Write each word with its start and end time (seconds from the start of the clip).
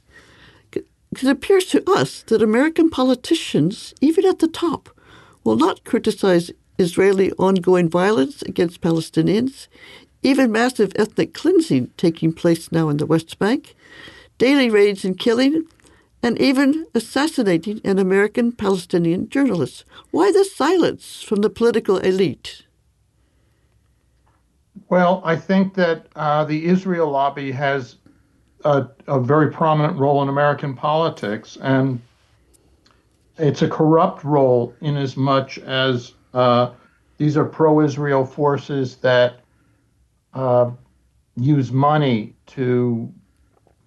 It 0.74 0.84
appears 1.24 1.68
to 1.68 1.82
us 1.90 2.24
that 2.24 2.42
American 2.42 2.90
politicians, 2.90 3.94
even 4.02 4.26
at 4.26 4.40
the 4.40 4.50
top, 4.50 4.90
will 5.46 5.56
not 5.56 5.86
criticize 5.86 6.52
Israeli 6.78 7.32
ongoing 7.40 7.88
violence 7.88 8.42
against 8.42 8.82
Palestinians, 8.82 9.70
even 10.22 10.52
massive 10.52 10.92
ethnic 10.98 11.34
cleansing 11.34 11.90
taking 11.96 12.34
place 12.34 12.70
now 12.70 12.90
in 12.90 12.98
the 12.98 13.06
West 13.06 13.40
Bank, 13.40 13.76
daily 14.38 14.70
raids 14.70 15.06
and 15.06 15.18
killing, 15.18 15.64
and 16.24 16.40
even 16.40 16.88
assassinating 16.94 17.82
an 17.84 18.00
American 18.00 18.52
Palestinian 18.52 19.30
journalist. 19.30 19.86
Why 20.12 20.32
the 20.32 20.46
silence 20.46 21.24
from 21.24 21.42
the 21.42 21.50
political 21.50 21.98
elite? 21.98 22.64
Well, 24.90 25.22
I 25.26 25.36
think 25.36 25.74
that 25.76 26.08
uh, 26.16 26.46
the 26.46 26.66
Israel 26.66 27.10
lobby 27.10 27.52
has 27.52 27.96
a, 28.64 28.88
a, 29.08 29.20
very 29.20 29.52
prominent 29.52 29.98
role 29.98 30.22
in 30.22 30.30
American 30.30 30.76
politics, 30.76 31.58
and 31.62 32.00
it's 33.38 33.62
a 33.62 33.68
corrupt 33.68 34.24
role 34.24 34.74
in 34.82 34.98
as 34.98 35.18
much 35.18 35.58
as 35.60 36.14
uh, 36.34 36.72
these 37.18 37.38
are 37.38 37.46
pro 37.46 37.82
Israel 37.82 38.26
forces 38.26 38.98
that 38.98 39.40
uh, 40.34 40.72
use 41.36 41.72
money 41.72 42.36
to 42.48 43.12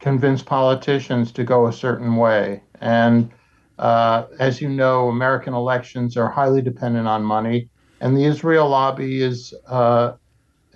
convince 0.05 0.43
politicians 0.43 1.33
to 1.33 1.43
go 1.43 1.67
a 1.67 1.73
certain 1.73 2.17
way. 2.17 2.63
And 2.83 3.31
uh, 3.79 4.25
as 4.39 4.61
you 4.61 4.69
know, 4.69 5.09
American 5.09 5.55
elections 5.55 6.19
are 6.19 6.29
highly 6.29 6.61
dependent 6.61 7.09
on 7.09 7.25
money, 7.25 7.71
and 8.03 8.15
the 8.15 8.25
Israel 8.25 8.69
lobby 8.69 9.23
is 9.23 9.55
uh, 9.67 10.13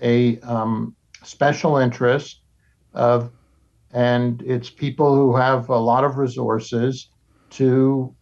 a 0.01 0.41
um, 0.41 0.97
special 1.25 1.77
interest 1.77 2.41
of, 2.95 3.31
and 3.93 4.41
it's 4.41 4.71
people 4.71 5.15
who 5.15 5.37
have 5.37 5.69
a 5.69 5.77
lot 5.77 6.05
of 6.05 6.17
resources 6.17 7.11
to 7.51 8.15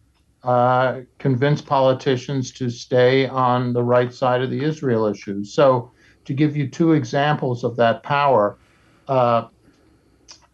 uh, 0.43 0.99
convince 1.19 1.61
politicians 1.61 2.51
to 2.51 2.69
stay 2.69 3.27
on 3.29 3.71
the 3.71 3.83
right 3.95 4.13
side 4.13 4.41
of 4.41 4.49
the 4.49 4.61
Israel 4.61 5.05
issue. 5.05 5.45
So, 5.45 5.89
to 6.25 6.33
give 6.33 6.57
you 6.57 6.67
two 6.67 6.91
examples 6.91 7.63
of 7.63 7.77
that 7.77 8.03
power, 8.03 8.57
uh, 9.07 9.47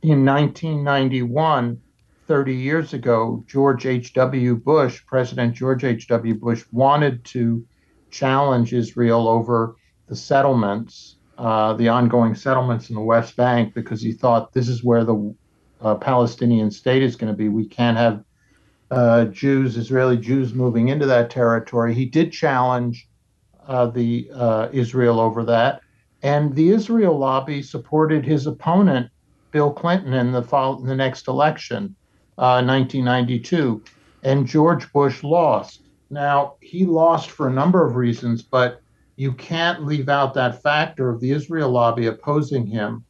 in 0.03 0.25
1991, 0.25 1.81
30 2.27 2.53
years 2.53 2.93
ago, 2.93 3.41
George 3.47 3.85
H.W. 3.85 4.57
Bush, 4.57 5.01
President 5.05 5.55
George 5.55 5.85
H.W. 5.85 6.35
Bush, 6.35 6.65
wanted 6.73 7.23
to 7.25 7.65
challenge 8.11 8.73
Israel 8.73 9.29
over 9.29 9.77
the 10.07 10.15
settlements, 10.15 11.15
uh, 11.37 11.73
the 11.75 11.87
ongoing 11.87 12.35
settlements 12.35 12.89
in 12.89 12.95
the 12.95 13.01
West 13.01 13.37
Bank, 13.37 13.73
because 13.73 14.01
he 14.01 14.11
thought 14.11 14.51
this 14.51 14.67
is 14.67 14.83
where 14.83 15.05
the 15.05 15.33
uh, 15.79 15.95
Palestinian 15.95 16.69
state 16.69 17.01
is 17.01 17.15
going 17.15 17.31
to 17.31 17.37
be. 17.37 17.47
We 17.47 17.65
can't 17.65 17.97
have 17.97 18.25
uh, 18.91 19.25
Jews, 19.25 19.77
Israeli 19.77 20.17
Jews, 20.17 20.53
moving 20.53 20.89
into 20.89 21.05
that 21.05 21.29
territory. 21.29 21.93
He 21.93 22.05
did 22.05 22.33
challenge 22.33 23.07
uh, 23.69 23.87
the 23.87 24.29
uh, 24.35 24.67
Israel 24.73 25.21
over 25.21 25.45
that, 25.45 25.81
and 26.21 26.53
the 26.55 26.71
Israel 26.71 27.17
lobby 27.17 27.61
supported 27.61 28.25
his 28.25 28.47
opponent 28.47 29.09
Bill 29.53 29.71
Clinton 29.71 30.13
in 30.13 30.31
the 30.31 30.41
the 30.41 30.95
next 30.95 31.27
election, 31.27 31.95
uh, 32.39 32.59
1992, 32.65 33.83
and 34.23 34.47
George 34.47 34.91
Bush 34.91 35.23
lost. 35.23 35.83
Now 36.09 36.55
he 36.59 36.85
lost 36.85 37.29
for 37.29 37.47
a 37.47 37.53
number 37.53 37.85
of 37.87 37.95
reasons, 37.95 38.41
but 38.41 38.81
you 39.15 39.31
can't 39.31 39.85
leave 39.85 40.09
out 40.09 40.33
that 40.33 40.63
factor 40.63 41.07
of 41.09 41.21
the 41.21 41.31
Israel 41.31 41.69
lobby 41.69 42.07
opposing 42.07 42.65
him, 42.65 43.05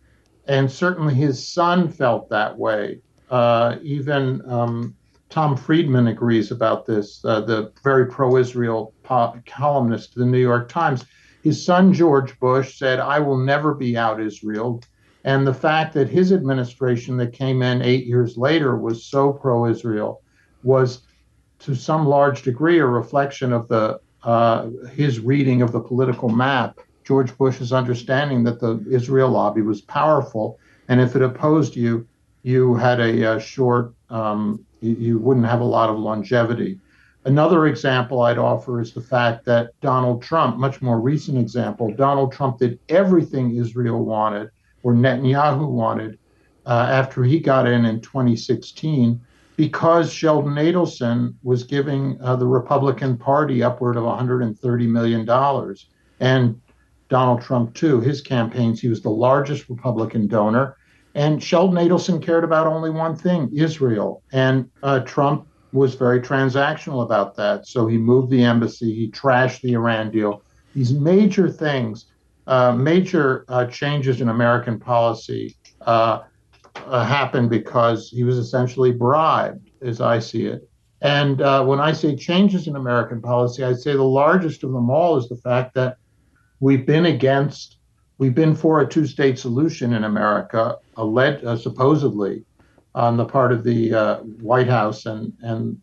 and 0.46 0.70
certainly 0.70 1.14
his 1.14 1.48
son 1.48 1.88
felt 1.88 2.30
that 2.30 2.58
way. 2.58 3.00
Uh, 3.30 3.78
even 3.81 4.42
um, 4.52 4.94
Tom 5.30 5.56
Friedman 5.56 6.08
agrees 6.08 6.52
about 6.52 6.86
this, 6.86 7.24
uh, 7.24 7.40
the 7.40 7.72
very 7.84 8.06
pro-Israel 8.06 8.94
po- 9.04 9.34
columnist 9.48 10.10
of 10.10 10.20
the 10.20 10.25
New 10.25 10.40
York 10.40 10.68
Times. 10.68 11.06
His 11.42 11.66
son 11.66 11.94
George 11.94 12.38
Bush 12.40 12.78
said, 12.78 13.00
"I 13.00 13.20
will 13.20 13.38
never 13.38 13.74
be 13.74 13.96
out 13.98 14.22
Israel." 14.22 14.81
And 15.23 15.47
the 15.47 15.53
fact 15.53 15.94
that 15.94 16.09
his 16.09 16.34
administration 16.34 17.17
that 17.17 17.34
came 17.34 17.61
in 17.61 17.81
eight 17.81 18.06
years 18.06 18.38
later 18.38 18.78
was 18.78 19.06
so 19.06 19.31
pro 19.31 19.66
Israel 19.67 20.22
was 20.63 21.01
to 21.59 21.75
some 21.75 22.06
large 22.06 22.41
degree 22.44 22.79
a 22.79 22.85
reflection 22.85 23.53
of 23.53 23.67
the 23.67 24.00
uh, 24.23 24.69
his 24.91 25.19
reading 25.19 25.62
of 25.62 25.72
the 25.72 25.79
political 25.79 26.29
map, 26.29 26.79
George 27.03 27.38
Bush's 27.38 27.73
understanding 27.73 28.44
that 28.45 28.59
the 28.59 28.83
Israel 28.89 29.29
lobby 29.29 29.62
was 29.62 29.81
powerful, 29.81 30.59
and 30.88 31.01
if 31.01 31.16
it 31.16 31.22
opposed 31.22 31.75
you, 31.75 32.07
you 32.44 32.75
had 32.75 33.00
a, 33.01 33.35
a 33.35 33.39
short, 33.39 33.94
um, 34.09 34.66
you, 34.79 34.94
you 34.95 35.19
wouldn't 35.19 35.45
have 35.45 35.59
a 35.59 35.66
lot 35.66 35.89
of 35.89 35.97
longevity. 36.00 36.79
Another 37.25 37.67
example 37.67 38.22
I'd 38.22 38.38
offer 38.38 38.81
is 38.81 38.94
the 38.94 39.01
fact 39.01 39.45
that 39.45 39.72
Donald 39.81 40.22
Trump, 40.22 40.57
much 40.57 40.81
more 40.81 41.00
recent 41.00 41.38
example, 41.38 41.94
Donald 41.94 42.31
Trump 42.33 42.59
did 42.59 42.79
everything 42.89 43.56
Israel 43.56 44.03
wanted 44.03 44.50
or 44.83 44.94
Netanyahu 44.94 45.67
wanted 45.67 46.19
uh, 46.66 46.88
after 46.89 47.23
he 47.23 47.39
got 47.39 47.67
in 47.67 47.85
in 47.85 48.01
2016 48.01 49.19
because 49.55 50.11
Sheldon 50.11 50.55
Adelson 50.55 51.35
was 51.44 51.63
giving 51.63 52.17
uh, 52.21 52.35
the 52.35 52.47
Republican 52.47 53.17
Party 53.17 53.63
upward 53.63 53.97
of 53.97 54.03
$130 54.03 54.88
million. 54.88 55.75
And 56.19 56.61
Donald 57.09 57.41
Trump, 57.41 57.75
too, 57.75 57.99
his 58.01 58.21
campaigns, 58.21 58.81
he 58.81 58.88
was 58.88 59.01
the 59.01 59.09
largest 59.09 59.69
Republican 59.69 60.27
donor. 60.27 60.77
And 61.15 61.44
Sheldon 61.44 61.77
Adelson 61.77 62.21
cared 62.21 62.44
about 62.44 62.65
only 62.65 62.89
one 62.89 63.15
thing 63.15 63.50
Israel. 63.53 64.23
And 64.31 64.69
uh, 64.81 65.01
Trump 65.01 65.47
was 65.71 65.95
very 65.95 66.19
transactional 66.19 67.03
about 67.03 67.35
that. 67.35 67.67
So 67.67 67.85
he 67.88 67.97
moved 67.97 68.31
the 68.31 68.44
embassy, 68.44 68.94
he 68.94 69.11
trashed 69.11 69.61
the 69.61 69.73
Iran 69.73 70.09
deal. 70.09 70.41
These 70.75 70.94
major 70.94 71.50
things 71.50 72.06
major 72.48 73.45
uh, 73.48 73.66
changes 73.66 74.22
in 74.22 74.30
American 74.30 74.80
policy 74.80 75.56
uh, 75.81 76.24
uh, 76.75 77.06
happened 77.06 77.50
because 77.50 78.10
he 78.10 78.24
was 78.24 78.38
essentially 78.38 78.92
bribed, 78.92 79.69
as 79.81 80.01
I 80.01 80.19
see 80.19 80.45
it. 80.48 80.68
And 81.01 81.42
uh, 81.42 81.63
when 81.66 81.80
I 81.80 81.92
say 81.92 82.16
changes 82.16 82.68
in 82.68 82.75
American 82.75 83.22
policy, 83.22 83.63
I'd 83.63 83.80
say 83.80 83.94
the 83.94 84.04
largest 84.04 84.63
of 84.63 84.72
them 84.72 84.90
all 84.90 85.18
is 85.18 85.28
the 85.28 85.36
fact 85.36 85.74
that 85.75 85.98
we've 86.60 86.86
been 86.86 87.06
against, 87.06 87.78
we've 88.18 88.36
been 88.36 88.56
for 88.56 88.80
a 88.80 88.88
two 88.88 89.06
state 89.06 89.38
solution 89.38 89.94
in 89.94 90.06
America, 90.06 90.78
led, 90.98 91.42
supposedly 91.60 92.46
on 92.96 93.18
the 93.18 93.25
part 93.25 93.51
of 93.51 93.63
the 93.63 93.92
White 94.39 94.69
House 94.69 95.06
and, 95.06 95.34
and 95.42 95.81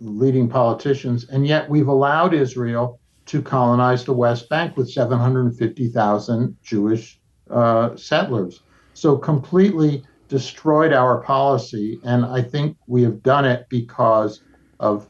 leading 0.00 0.48
politicians. 0.48 1.28
And 1.28 1.46
yet 1.46 1.68
we've 1.68 1.88
allowed 1.88 2.34
Israel 2.34 2.97
to 3.28 3.42
colonize 3.42 4.04
the 4.04 4.12
West 4.12 4.48
Bank 4.48 4.76
with 4.76 4.90
750,000 4.90 6.56
Jewish 6.62 7.20
uh, 7.50 7.94
settlers. 7.94 8.62
So 8.94 9.16
completely 9.16 10.02
destroyed 10.28 10.92
our 10.92 11.20
policy, 11.22 12.00
and 12.04 12.24
I 12.24 12.42
think 12.42 12.76
we 12.86 13.02
have 13.02 13.22
done 13.22 13.44
it 13.44 13.66
because 13.68 14.40
of 14.80 15.08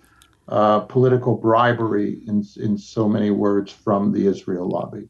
uh, 0.48 0.80
political 0.80 1.36
bribery, 1.36 2.20
in, 2.26 2.44
in 2.56 2.76
so 2.76 3.08
many 3.08 3.30
words, 3.30 3.70
from 3.70 4.12
the 4.12 4.26
Israel 4.26 4.68
lobby. 4.68 5.08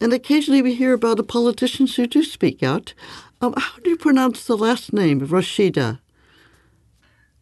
And 0.00 0.12
occasionally 0.12 0.62
we 0.62 0.74
hear 0.74 0.92
about 0.92 1.16
the 1.16 1.24
politicians 1.24 1.96
who 1.96 2.06
do 2.06 2.22
speak 2.22 2.62
out. 2.62 2.94
Um, 3.40 3.54
how 3.56 3.78
do 3.80 3.90
you 3.90 3.96
pronounce 3.96 4.46
the 4.46 4.56
last 4.56 4.92
name, 4.92 5.20
Rashida? 5.20 5.98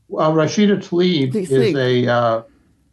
Well, 0.08 0.32
Rashida 0.32 0.78
Tlaib 0.78 1.34
is 1.34 1.52
a, 1.52 2.10
uh, 2.10 2.42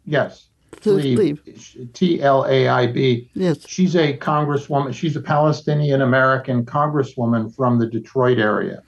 yes, 0.04 0.48
Tlaib, 0.80 1.92
T 1.92 2.20
L 2.22 2.44
A 2.48 2.68
I 2.68 2.86
B. 2.86 3.30
Yes. 3.34 3.66
She's 3.66 3.96
a 3.96 4.16
congresswoman. 4.16 4.94
She's 4.94 5.16
a 5.16 5.20
Palestinian 5.20 6.02
American 6.02 6.64
congresswoman 6.64 7.54
from 7.54 7.78
the 7.78 7.86
Detroit 7.86 8.38
area 8.38 8.82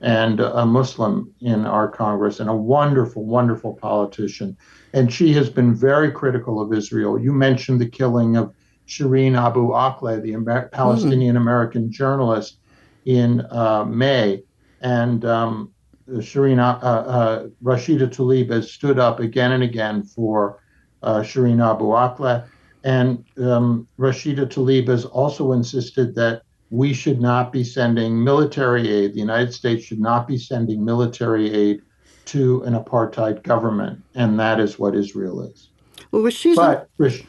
and 0.00 0.40
a 0.40 0.66
Muslim 0.66 1.32
in 1.40 1.64
our 1.64 1.88
Congress 1.88 2.40
and 2.40 2.50
a 2.50 2.54
wonderful, 2.54 3.24
wonderful 3.24 3.74
politician. 3.74 4.56
And 4.92 5.12
she 5.12 5.32
has 5.34 5.48
been 5.48 5.74
very 5.74 6.10
critical 6.10 6.60
of 6.60 6.72
Israel. 6.72 7.18
You 7.18 7.32
mentioned 7.32 7.80
the 7.80 7.88
killing 7.88 8.36
of 8.36 8.52
Shireen 8.88 9.38
Abu 9.38 9.68
Akleh, 9.68 10.20
the 10.20 10.34
Amer- 10.34 10.68
Palestinian 10.72 11.36
American 11.36 11.90
journalist, 11.90 12.58
in 13.04 13.46
uh, 13.50 13.84
May. 13.84 14.42
And 14.80 15.24
um, 15.24 15.72
Shireen, 16.08 16.58
uh, 16.58 16.84
uh, 16.84 17.46
Rashida 17.62 18.08
Tlaib 18.08 18.50
has 18.50 18.72
stood 18.72 18.98
up 18.98 19.20
again 19.20 19.52
and 19.52 19.62
again 19.62 20.02
for 20.02 20.58
Shireen 21.02 21.64
Abu 21.64 21.86
Akleh. 21.86 22.46
And 22.84 23.24
um, 23.38 23.86
Rashida 23.98 24.46
Tlaib 24.46 24.88
has 24.88 25.04
also 25.04 25.52
insisted 25.52 26.14
that 26.16 26.42
we 26.70 26.92
should 26.94 27.20
not 27.20 27.52
be 27.52 27.62
sending 27.62 28.22
military 28.24 28.88
aid, 28.90 29.14
the 29.14 29.20
United 29.20 29.52
States 29.52 29.84
should 29.84 30.00
not 30.00 30.26
be 30.26 30.38
sending 30.38 30.84
military 30.84 31.52
aid 31.52 31.82
to 32.24 32.62
an 32.62 32.74
apartheid 32.74 33.42
government. 33.42 34.02
And 34.14 34.40
that 34.40 34.58
is 34.58 34.78
what 34.78 34.96
Israel 34.96 35.42
is. 35.42 35.68
Well, 36.10 36.22
Rashida. 36.22 36.86
But, 36.98 37.20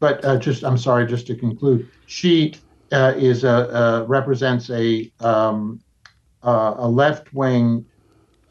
but 0.00 0.24
uh, 0.24 0.38
just, 0.38 0.64
I'm 0.64 0.78
sorry, 0.78 1.06
just 1.06 1.26
to 1.26 1.36
conclude, 1.36 1.88
she 2.06 2.54
uh, 2.90 3.12
is 3.16 3.44
a, 3.44 3.50
uh, 3.50 4.04
represents 4.08 4.70
a, 4.70 5.12
um, 5.20 5.80
uh, 6.42 6.74
a 6.78 6.88
left 6.88 7.32
wing 7.34 7.84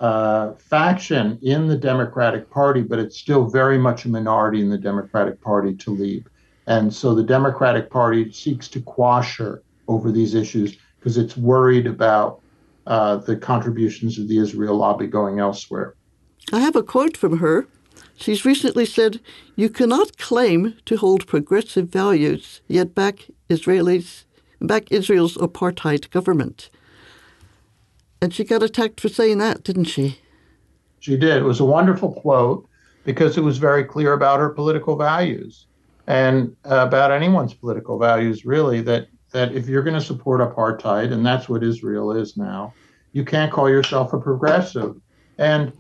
uh, 0.04 0.54
faction 0.56 1.40
in 1.42 1.68
the 1.68 1.78
Democratic 1.78 2.50
Party, 2.52 2.82
but 2.82 3.00
it's 3.00 3.18
still 3.18 3.46
very 3.46 3.78
much 3.78 4.04
a 4.04 4.10
minority 4.10 4.60
in 4.60 4.70
the 4.70 4.78
Democratic 4.78 5.40
Party 5.40 5.74
Tlaib. 5.74 6.26
And 6.68 6.94
so 6.94 7.16
the 7.16 7.24
Democratic 7.24 7.90
Party 7.90 8.30
seeks 8.32 8.68
to 8.70 8.82
quash 8.82 9.38
her 9.38 9.64
over 9.88 10.12
these 10.12 10.36
issues 10.36 10.76
because 11.00 11.18
it's 11.18 11.38
worried 11.38 11.88
about 11.88 12.42
uh, 12.86 13.16
the 13.16 13.38
contributions 13.38 14.20
of 14.20 14.28
the 14.28 14.38
Israel 14.38 14.76
lobby 14.76 15.08
going 15.08 15.40
elsewhere. 15.40 15.96
I 16.52 16.60
have 16.60 16.76
a 16.76 16.84
quote 16.84 17.16
from 17.16 17.38
her. 17.38 17.66
She's 18.18 18.44
recently 18.44 18.86
said, 18.86 19.22
You 19.56 19.70
cannot 19.70 20.18
claim 20.18 20.76
to 20.86 20.98
hold 20.98 21.28
progressive 21.28 21.88
values, 21.88 22.62
yet 22.68 22.94
back 22.94 23.28
Israelis 23.50 24.26
back 24.60 24.92
Israel's 24.92 25.38
apartheid 25.38 26.10
government. 26.10 26.70
And 28.24 28.34
she 28.34 28.46
got 28.46 28.64
attacked 28.64 29.02
for 29.02 29.10
saying 29.10 29.40
that, 29.40 29.66
didn't 29.66 29.84
she? 29.84 30.18
She 31.02 31.18
did. 31.18 31.42
It 31.42 31.44
was 31.44 31.60
a 31.60 31.66
wonderful 31.66 32.14
quote 32.14 32.66
because 33.04 33.38
it 33.38 33.42
was 33.42 33.58
very 33.58 33.84
clear 33.84 34.14
about 34.14 34.40
her 34.40 34.48
political 34.48 34.96
values 34.96 35.68
and 36.08 36.56
about 36.64 37.12
anyone's 37.12 37.54
political 37.54 38.00
values, 38.00 38.46
really, 38.46 38.80
that, 38.84 39.10
that 39.34 39.54
if 39.54 39.68
you're 39.68 39.84
going 39.84 40.00
to 40.00 40.02
support 40.02 40.40
apartheid, 40.40 41.12
and 41.12 41.26
that's 41.26 41.50
what 41.50 41.66
Israel 41.66 42.14
is 42.14 42.38
now, 42.38 42.74
you 43.12 43.26
can't 43.26 43.52
call 43.52 43.70
yourself 43.70 44.14
a 44.14 44.18
progressive. 44.18 44.96
And 45.38 45.74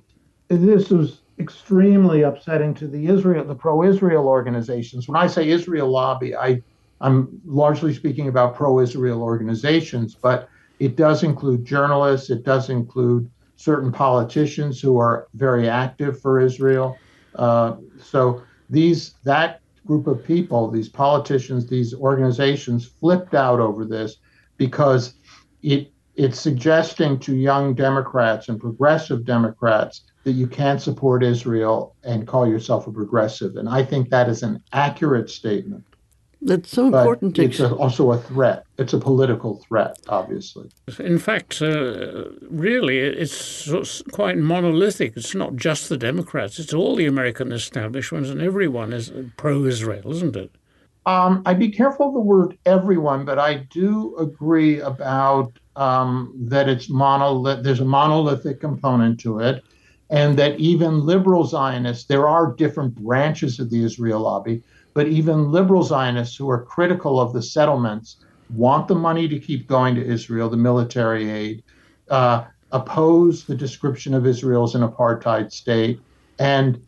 this 0.49 0.89
was 0.89 1.21
extremely 1.39 2.23
upsetting 2.23 2.73
to 2.73 2.87
the 2.89 3.07
Israel, 3.07 3.45
the 3.45 3.55
pro-Israel 3.55 4.27
organizations. 4.27 5.07
When 5.07 5.15
I 5.15 5.27
say 5.27 5.47
Israel 5.47 5.89
lobby, 5.89 6.35
I, 6.35 6.61
I'm 6.99 7.39
largely 7.45 7.93
speaking 7.93 8.27
about 8.27 8.53
pro-Israel 8.53 9.23
organizations, 9.23 10.13
but 10.13 10.49
it 10.79 10.95
does 10.95 11.23
include 11.23 11.65
journalists. 11.65 12.29
It 12.29 12.43
does 12.43 12.69
include 12.69 13.29
certain 13.55 13.91
politicians 13.91 14.81
who 14.81 14.97
are 14.97 15.27
very 15.35 15.69
active 15.69 16.19
for 16.19 16.39
Israel. 16.39 16.97
Uh, 17.35 17.75
so 18.01 18.43
these 18.69 19.15
that 19.23 19.61
group 19.85 20.07
of 20.07 20.23
people, 20.23 20.69
these 20.71 20.89
politicians, 20.89 21.67
these 21.67 21.93
organizations, 21.93 22.85
flipped 22.85 23.33
out 23.33 23.59
over 23.59 23.85
this 23.85 24.17
because 24.57 25.15
it 25.61 25.91
it's 26.15 26.39
suggesting 26.39 27.17
to 27.19 27.35
young 27.35 27.73
Democrats 27.73 28.47
and 28.47 28.59
progressive 28.59 29.25
Democrats 29.25 30.01
that 30.23 30.33
you 30.33 30.47
can't 30.47 30.81
support 30.81 31.23
Israel 31.23 31.95
and 32.03 32.27
call 32.27 32.47
yourself 32.47 32.85
a 32.87 32.91
progressive. 32.91 33.55
And 33.55 33.67
I 33.67 33.83
think 33.83 34.09
that 34.09 34.29
is 34.29 34.43
an 34.43 34.61
accurate 34.73 35.29
statement. 35.29 35.83
That's 36.45 36.71
so 36.71 36.87
important. 36.87 37.37
But 37.37 37.45
it's 37.45 37.59
a, 37.59 37.73
also 37.73 38.11
a 38.11 38.17
threat. 38.17 38.65
It's 38.77 38.93
a 38.93 38.97
political 38.97 39.63
threat, 39.67 39.97
obviously. 40.09 40.69
In 40.99 41.17
fact, 41.17 41.61
uh, 41.61 42.25
really, 42.49 42.97
it's 42.99 44.01
quite 44.11 44.37
monolithic. 44.37 45.13
It's 45.15 45.33
not 45.33 45.55
just 45.55 45.87
the 45.87 45.97
Democrats; 45.97 46.59
it's 46.59 46.73
all 46.73 46.95
the 46.95 47.05
American 47.05 47.51
establishments, 47.51 48.29
and 48.29 48.41
everyone 48.41 48.91
is 48.91 49.11
pro-Israel, 49.37 50.11
isn't 50.11 50.35
it? 50.35 50.51
Um, 51.05 51.43
I'd 51.45 51.59
be 51.59 51.69
careful 51.69 52.09
of 52.09 52.13
the 52.13 52.19
word 52.19 52.57
"everyone," 52.65 53.23
but 53.23 53.39
I 53.39 53.55
do 53.55 54.15
agree 54.17 54.79
about 54.81 55.57
um, 55.77 56.33
that 56.37 56.67
it's 56.67 56.89
monolith. 56.89 57.63
There's 57.63 57.79
a 57.79 57.85
monolithic 57.85 58.59
component 58.59 59.19
to 59.21 59.39
it, 59.39 59.63
and 60.09 60.37
that 60.37 60.59
even 60.59 61.05
liberal 61.05 61.45
Zionists, 61.45 62.05
there 62.05 62.27
are 62.27 62.53
different 62.53 62.95
branches 62.95 63.59
of 63.59 63.69
the 63.69 63.83
Israel 63.83 64.21
lobby 64.21 64.61
but 64.93 65.07
even 65.07 65.51
liberal 65.51 65.83
Zionists 65.83 66.35
who 66.35 66.49
are 66.49 66.63
critical 66.63 67.19
of 67.19 67.33
the 67.33 67.41
settlements 67.41 68.17
want 68.49 68.87
the 68.87 68.95
money 68.95 69.27
to 69.27 69.39
keep 69.39 69.67
going 69.67 69.95
to 69.95 70.05
Israel, 70.05 70.49
the 70.49 70.57
military 70.57 71.29
aid, 71.29 71.63
uh, 72.09 72.45
oppose 72.71 73.45
the 73.45 73.55
description 73.55 74.13
of 74.13 74.25
Israel 74.25 74.63
as 74.63 74.75
an 74.75 74.87
apartheid 74.87 75.51
state, 75.51 75.99
and 76.39 76.81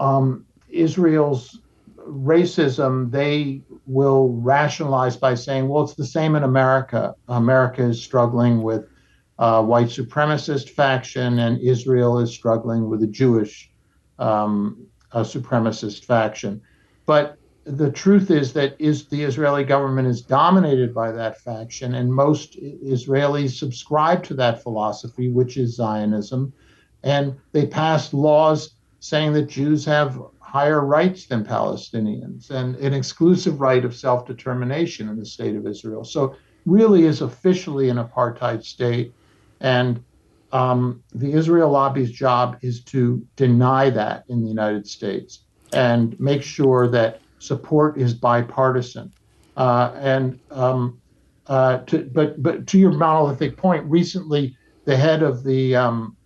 um, 0.00 0.44
Israel's 0.68 1.60
racism 1.96 3.10
they 3.10 3.62
will 3.86 4.30
rationalize 4.30 5.16
by 5.16 5.34
saying, 5.34 5.68
well, 5.68 5.84
it's 5.84 5.94
the 5.94 6.06
same 6.06 6.34
in 6.34 6.42
America. 6.42 7.14
America 7.28 7.82
is 7.82 8.02
struggling 8.02 8.62
with 8.62 8.88
a 9.38 9.62
white 9.62 9.88
supremacist 9.88 10.70
faction, 10.70 11.38
and 11.38 11.58
Israel 11.60 12.18
is 12.18 12.32
struggling 12.32 12.88
with 12.88 13.02
a 13.02 13.06
Jewish 13.06 13.70
um, 14.18 14.86
a 15.12 15.20
supremacist 15.20 16.04
faction. 16.04 16.60
But 17.06 17.36
the 17.64 17.90
truth 17.90 18.30
is 18.30 18.52
that 18.54 18.74
is 18.80 19.06
the 19.06 19.22
Israeli 19.22 19.64
government 19.64 20.08
is 20.08 20.20
dominated 20.20 20.94
by 20.94 21.12
that 21.12 21.40
faction, 21.40 21.94
and 21.94 22.12
most 22.12 22.58
Israelis 22.60 23.58
subscribe 23.58 24.24
to 24.24 24.34
that 24.34 24.62
philosophy, 24.62 25.30
which 25.30 25.56
is 25.56 25.76
Zionism, 25.76 26.52
and 27.02 27.38
they 27.52 27.66
passed 27.66 28.14
laws 28.14 28.74
saying 29.00 29.32
that 29.34 29.48
Jews 29.48 29.84
have 29.84 30.20
higher 30.40 30.84
rights 30.84 31.26
than 31.26 31.44
Palestinians 31.44 32.50
and 32.50 32.76
an 32.76 32.92
exclusive 32.92 33.60
right 33.60 33.84
of 33.84 33.94
self-determination 33.94 35.08
in 35.08 35.18
the 35.18 35.24
state 35.24 35.56
of 35.56 35.66
Israel. 35.66 36.04
So 36.04 36.36
really 36.66 37.04
is 37.04 37.22
officially 37.22 37.88
an 37.88 37.96
apartheid 37.96 38.64
state, 38.64 39.14
and 39.60 40.02
um, 40.52 41.02
the 41.14 41.32
Israel 41.32 41.70
lobby's 41.70 42.10
job 42.10 42.58
is 42.60 42.82
to 42.84 43.26
deny 43.36 43.88
that 43.90 44.24
in 44.28 44.42
the 44.42 44.48
United 44.48 44.86
States 44.86 45.44
and 45.72 46.18
make 46.20 46.42
sure 46.42 46.86
that 46.88 47.21
support 47.42 47.98
is 47.98 48.14
bipartisan. 48.14 49.12
Uh, 49.56 49.92
and 49.96 50.38
um, 50.50 51.00
uh, 51.48 51.78
to, 51.78 52.08
but 52.14 52.42
but 52.42 52.66
to 52.68 52.78
your 52.78 52.92
monolithic 52.92 53.56
point, 53.56 53.84
recently 53.86 54.56
the 54.84 54.96
head 54.96 55.22
of 55.22 55.42
the 55.42 55.74
um, 55.76 56.16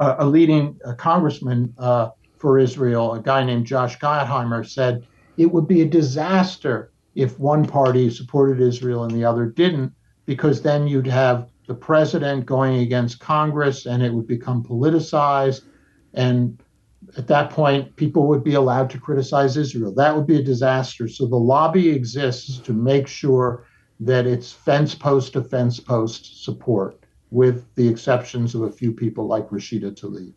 uh, 0.00 0.16
a 0.18 0.26
leading 0.26 0.78
congressman 0.98 1.72
uh, 1.78 2.10
for 2.38 2.58
Israel, 2.58 3.14
a 3.14 3.22
guy 3.22 3.44
named 3.44 3.66
Josh 3.66 3.98
Gottheimer, 3.98 4.68
said 4.68 5.06
it 5.36 5.50
would 5.50 5.66
be 5.66 5.82
a 5.82 5.86
disaster 5.86 6.92
if 7.14 7.38
one 7.38 7.64
party 7.64 8.10
supported 8.10 8.60
Israel 8.60 9.04
and 9.04 9.14
the 9.14 9.24
other 9.24 9.46
didn't, 9.46 9.92
because 10.26 10.60
then 10.60 10.86
you'd 10.86 11.06
have 11.06 11.48
the 11.66 11.74
president 11.74 12.44
going 12.44 12.80
against 12.80 13.20
Congress 13.20 13.86
and 13.86 14.02
it 14.02 14.12
would 14.12 14.26
become 14.26 14.62
politicized 14.62 15.62
and 16.14 16.60
at 17.16 17.26
that 17.28 17.50
point, 17.50 17.94
people 17.96 18.26
would 18.26 18.44
be 18.44 18.54
allowed 18.54 18.90
to 18.90 18.98
criticize 18.98 19.56
Israel. 19.56 19.92
That 19.94 20.14
would 20.16 20.26
be 20.26 20.38
a 20.38 20.42
disaster. 20.42 21.08
So 21.08 21.26
the 21.26 21.36
lobby 21.36 21.88
exists 21.90 22.58
to 22.58 22.72
make 22.72 23.06
sure 23.06 23.64
that 24.00 24.26
it's 24.26 24.52
fence 24.52 24.94
post 24.94 25.32
to 25.34 25.42
fence 25.42 25.80
post 25.80 26.44
support, 26.44 26.98
with 27.30 27.64
the 27.76 27.88
exceptions 27.88 28.54
of 28.54 28.62
a 28.62 28.70
few 28.70 28.92
people 28.92 29.26
like 29.26 29.48
Rashida 29.48 29.92
Tlaib. 29.92 30.32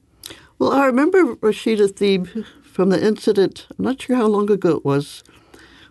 Well, 0.57 0.71
I 0.71 0.85
remember 0.85 1.35
Rashida 1.35 1.91
Tlaib 1.91 2.45
from 2.63 2.89
the 2.89 3.05
incident, 3.05 3.67
I'm 3.77 3.85
not 3.85 4.01
sure 4.01 4.15
how 4.15 4.27
long 4.27 4.49
ago 4.49 4.77
it 4.77 4.85
was, 4.85 5.23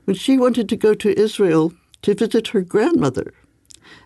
when 0.05 0.17
she 0.17 0.39
wanted 0.39 0.69
to 0.71 0.77
go 0.77 0.95
to 0.95 1.19
Israel 1.19 1.73
to 2.03 2.15
visit 2.15 2.49
her 2.49 2.63
grandmother. 2.63 3.35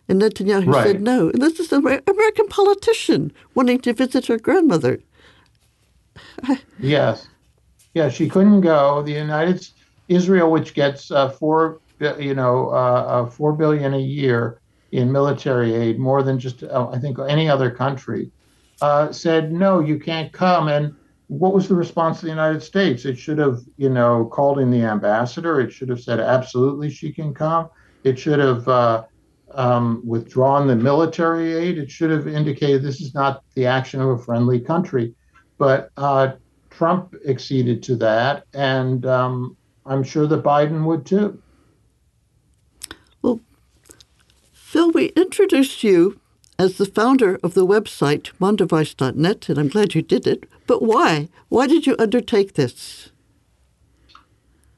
And 0.08 0.20
Netanyahu 0.20 0.72
right. 0.72 0.84
said 0.84 1.00
no. 1.00 1.28
And 1.28 1.40
this 1.40 1.60
is 1.60 1.72
an 1.72 1.86
American 1.86 2.48
politician 2.48 3.32
wanting 3.54 3.80
to 3.82 3.92
visit 3.92 4.26
her 4.26 4.38
grandmother 4.38 5.00
yes. 6.78 7.28
Yeah, 7.94 8.08
she 8.08 8.28
couldn't 8.28 8.62
go. 8.62 9.02
The 9.02 9.12
United 9.12 9.66
Israel, 10.08 10.50
which 10.50 10.74
gets 10.74 11.10
uh, 11.10 11.30
four, 11.30 11.80
you 12.18 12.34
know, 12.34 12.70
uh, 12.70 12.72
uh, 12.72 13.26
four 13.30 13.52
billion 13.52 13.94
a 13.94 13.98
year 13.98 14.60
in 14.92 15.10
military 15.10 15.74
aid, 15.74 15.98
more 15.98 16.22
than 16.22 16.38
just 16.38 16.62
uh, 16.62 16.88
I 16.92 16.98
think 16.98 17.18
any 17.28 17.48
other 17.48 17.70
country, 17.70 18.30
uh, 18.80 19.12
said 19.12 19.52
no, 19.52 19.80
you 19.80 19.98
can't 19.98 20.32
come. 20.32 20.68
And 20.68 20.94
what 21.28 21.54
was 21.54 21.68
the 21.68 21.74
response 21.74 22.18
of 22.18 22.24
the 22.24 22.28
United 22.28 22.62
States? 22.62 23.04
It 23.04 23.16
should 23.16 23.38
have, 23.38 23.60
you 23.76 23.88
know, 23.88 24.26
called 24.26 24.58
in 24.58 24.70
the 24.70 24.82
ambassador. 24.82 25.60
It 25.60 25.72
should 25.72 25.88
have 25.88 26.00
said 26.00 26.20
absolutely 26.20 26.90
she 26.90 27.12
can 27.12 27.32
come. 27.32 27.70
It 28.04 28.18
should 28.18 28.38
have 28.38 28.68
uh, 28.68 29.04
um, 29.54 30.02
withdrawn 30.04 30.66
the 30.66 30.76
military 30.76 31.54
aid. 31.54 31.78
It 31.78 31.90
should 31.90 32.10
have 32.10 32.26
indicated 32.26 32.82
this 32.82 33.00
is 33.00 33.14
not 33.14 33.44
the 33.54 33.66
action 33.66 34.00
of 34.00 34.08
a 34.10 34.18
friendly 34.18 34.60
country. 34.60 35.14
But 35.62 35.92
uh, 35.96 36.32
Trump 36.70 37.14
acceded 37.24 37.84
to 37.84 37.94
that, 37.98 38.46
and 38.52 39.06
um, 39.06 39.56
I'm 39.86 40.02
sure 40.02 40.26
that 40.26 40.42
Biden 40.42 40.84
would 40.86 41.06
too. 41.06 41.40
Well, 43.22 43.38
Phil, 44.52 44.90
we 44.90 45.10
introduced 45.10 45.84
you 45.84 46.18
as 46.58 46.78
the 46.78 46.84
founder 46.84 47.38
of 47.44 47.54
the 47.54 47.64
website 47.64 48.32
mondoweiss.net, 48.40 49.48
and 49.48 49.56
I'm 49.56 49.68
glad 49.68 49.94
you 49.94 50.02
did 50.02 50.26
it. 50.26 50.48
But 50.66 50.82
why? 50.82 51.28
Why 51.48 51.68
did 51.68 51.86
you 51.86 51.94
undertake 51.96 52.54
this? 52.54 53.12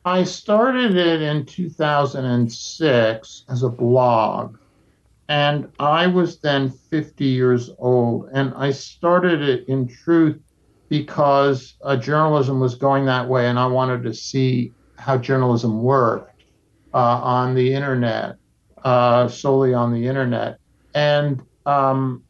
I 0.05 0.23
started 0.23 0.99
it 0.99 1.23
in 1.23 1.47
2006 1.47 3.45
as 3.49 3.63
a 3.63 3.71
blog. 3.71 4.59
And 5.31 5.73
I 5.79 6.09
was 6.09 6.41
then 6.41 6.69
50 6.69 7.25
years 7.25 7.71
old. 7.79 8.29
And 8.35 8.53
I 8.55 8.71
started 8.71 9.41
it 9.41 9.67
in 9.67 9.89
truth 9.89 10.43
because 10.89 11.75
uh, 11.83 11.97
journalism 11.97 12.61
was 12.61 12.75
going 12.75 13.07
that 13.07 13.29
way. 13.29 13.49
And 13.49 13.59
I 13.59 13.67
wanted 13.67 14.03
to 14.05 14.15
see 14.15 14.73
how 14.97 15.17
journalism 15.19 15.83
worked 15.83 16.45
uh, 16.93 16.99
on 16.99 17.55
the 17.55 17.73
internet, 17.73 18.37
uh, 18.85 19.29
solely 19.29 19.75
on 19.75 19.93
the 19.93 20.07
internet. 20.07 20.59
And 20.95 21.43
um, 21.67 22.23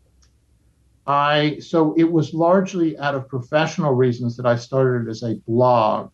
I, 1.07 1.59
so 1.59 1.95
it 1.97 2.11
was 2.11 2.33
largely 2.33 2.97
out 2.99 3.15
of 3.15 3.29
professional 3.29 3.93
reasons 3.93 4.37
that 4.37 4.47
I 4.47 4.57
started 4.57 5.09
as 5.09 5.23
a 5.23 5.35
blog 5.47 6.11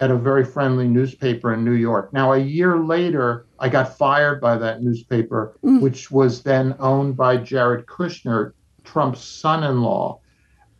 at 0.00 0.10
a 0.10 0.16
very 0.16 0.44
friendly 0.44 0.88
newspaper 0.88 1.54
in 1.54 1.64
New 1.64 1.72
York. 1.72 2.12
Now, 2.12 2.32
a 2.32 2.38
year 2.38 2.78
later, 2.78 3.46
I 3.58 3.68
got 3.68 3.96
fired 3.96 4.40
by 4.40 4.58
that 4.58 4.82
newspaper, 4.82 5.56
mm. 5.64 5.80
which 5.80 6.10
was 6.10 6.42
then 6.42 6.74
owned 6.80 7.16
by 7.16 7.36
Jared 7.36 7.86
Kushner, 7.86 8.52
Trump's 8.82 9.24
son-in-law, 9.24 10.20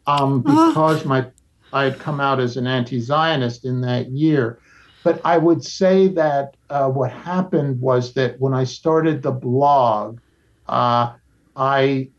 um, 0.07 0.43
because 0.43 1.05
my 1.05 1.27
I 1.73 1.85
had 1.85 1.99
come 1.99 2.21
out 2.21 2.39
as 2.39 2.57
an 2.57 2.67
anti-Zionist 2.67 3.65
in 3.65 3.81
that 3.81 4.11
year. 4.11 4.59
But 5.03 5.21
I 5.25 5.39
would 5.39 5.65
say 5.65 6.09
that 6.09 6.57
uh, 6.71 6.89
what 6.89 7.11
happened 7.11 7.81
was 7.81 8.15
that 8.15 8.41
when 8.41 8.55
I 8.55 8.65
started 8.65 9.23
the 9.23 9.33
blog, 9.33 10.21
uh, 10.69 11.13
I 11.57 12.11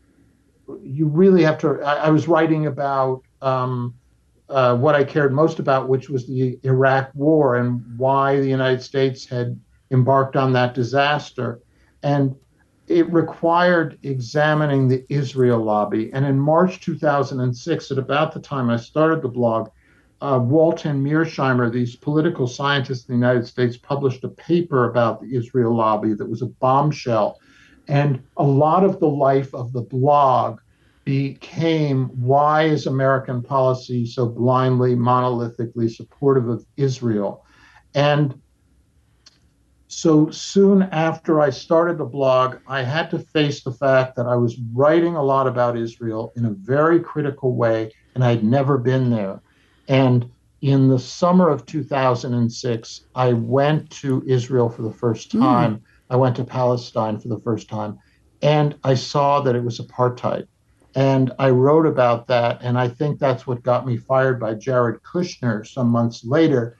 you 0.82 1.06
really 1.06 1.42
have 1.42 1.58
to. 1.58 1.82
I, 1.82 2.06
I 2.06 2.10
was 2.10 2.28
writing 2.28 2.66
about. 2.66 3.22
Um, 3.42 3.94
uh, 4.48 4.76
what 4.76 4.94
I 4.94 5.02
cared 5.02 5.32
most 5.32 5.58
about, 5.58 5.88
which 5.88 6.08
was 6.08 6.26
the 6.26 6.58
Iraq 6.62 7.10
War 7.14 7.56
and 7.56 7.82
why 7.96 8.36
the 8.38 8.48
United 8.48 8.80
States 8.80 9.26
had 9.26 9.58
embarked 9.90 10.36
on 10.36 10.52
that 10.52 10.74
disaster. 10.74 11.60
And 12.02 12.36
it 12.88 13.10
required 13.12 13.98
examining 14.02 14.88
the 14.88 15.04
Israel 15.08 15.62
lobby. 15.62 16.12
And 16.12 16.24
in 16.24 16.38
March 16.38 16.80
2006, 16.80 17.90
at 17.90 17.98
about 17.98 18.32
the 18.32 18.40
time 18.40 18.70
I 18.70 18.76
started 18.76 19.22
the 19.22 19.28
blog, 19.28 19.70
uh, 20.20 20.40
Walt 20.42 20.84
and 20.84 21.04
Mearsheimer, 21.04 21.70
these 21.70 21.96
political 21.96 22.46
scientists 22.46 23.08
in 23.08 23.18
the 23.18 23.26
United 23.26 23.46
States, 23.46 23.76
published 23.76 24.24
a 24.24 24.28
paper 24.28 24.88
about 24.90 25.20
the 25.20 25.34
Israel 25.36 25.74
lobby 25.74 26.14
that 26.14 26.28
was 26.28 26.42
a 26.42 26.46
bombshell. 26.46 27.38
And 27.88 28.22
a 28.36 28.44
lot 28.44 28.84
of 28.84 28.98
the 28.98 29.08
life 29.08 29.54
of 29.54 29.72
the 29.72 29.82
blog 29.82 30.60
became 31.04 32.08
why 32.20 32.64
is 32.64 32.86
American 32.86 33.42
policy 33.42 34.06
so 34.06 34.26
blindly, 34.26 34.96
monolithically 34.96 35.94
supportive 35.94 36.48
of 36.48 36.64
Israel? 36.76 37.44
And 37.94 38.40
so 39.96 40.28
soon 40.28 40.82
after 40.82 41.40
I 41.40 41.48
started 41.48 41.96
the 41.96 42.04
blog, 42.04 42.56
I 42.66 42.82
had 42.82 43.08
to 43.12 43.18
face 43.18 43.62
the 43.62 43.72
fact 43.72 44.14
that 44.16 44.26
I 44.26 44.36
was 44.36 44.58
writing 44.74 45.16
a 45.16 45.22
lot 45.22 45.46
about 45.46 45.74
Israel 45.74 46.34
in 46.36 46.44
a 46.44 46.50
very 46.50 47.00
critical 47.00 47.56
way, 47.56 47.90
and 48.14 48.22
I'd 48.22 48.44
never 48.44 48.76
been 48.76 49.08
there. 49.08 49.40
And 49.88 50.30
in 50.60 50.88
the 50.88 50.98
summer 50.98 51.48
of 51.48 51.64
2006, 51.64 53.06
I 53.14 53.32
went 53.32 53.88
to 54.02 54.22
Israel 54.26 54.68
for 54.68 54.82
the 54.82 54.92
first 54.92 55.32
hmm. 55.32 55.40
time. 55.40 55.76
Mm. 55.76 55.80
I 56.10 56.16
went 56.16 56.36
to 56.36 56.44
Palestine 56.44 57.18
for 57.18 57.28
the 57.28 57.40
first 57.40 57.66
time, 57.70 57.98
and 58.42 58.76
I 58.84 58.96
saw 58.96 59.40
that 59.40 59.56
it 59.56 59.64
was 59.64 59.80
apartheid. 59.80 60.46
And 60.94 61.32
I 61.38 61.48
wrote 61.48 61.86
about 61.86 62.26
that. 62.26 62.58
And 62.60 62.78
I 62.78 62.88
think 62.88 63.18
that's 63.18 63.46
what 63.46 63.62
got 63.62 63.86
me 63.86 63.96
fired 63.96 64.40
by 64.40 64.52
Jared 64.52 65.02
Kushner 65.02 65.66
some 65.66 65.88
months 65.88 66.22
later. 66.22 66.76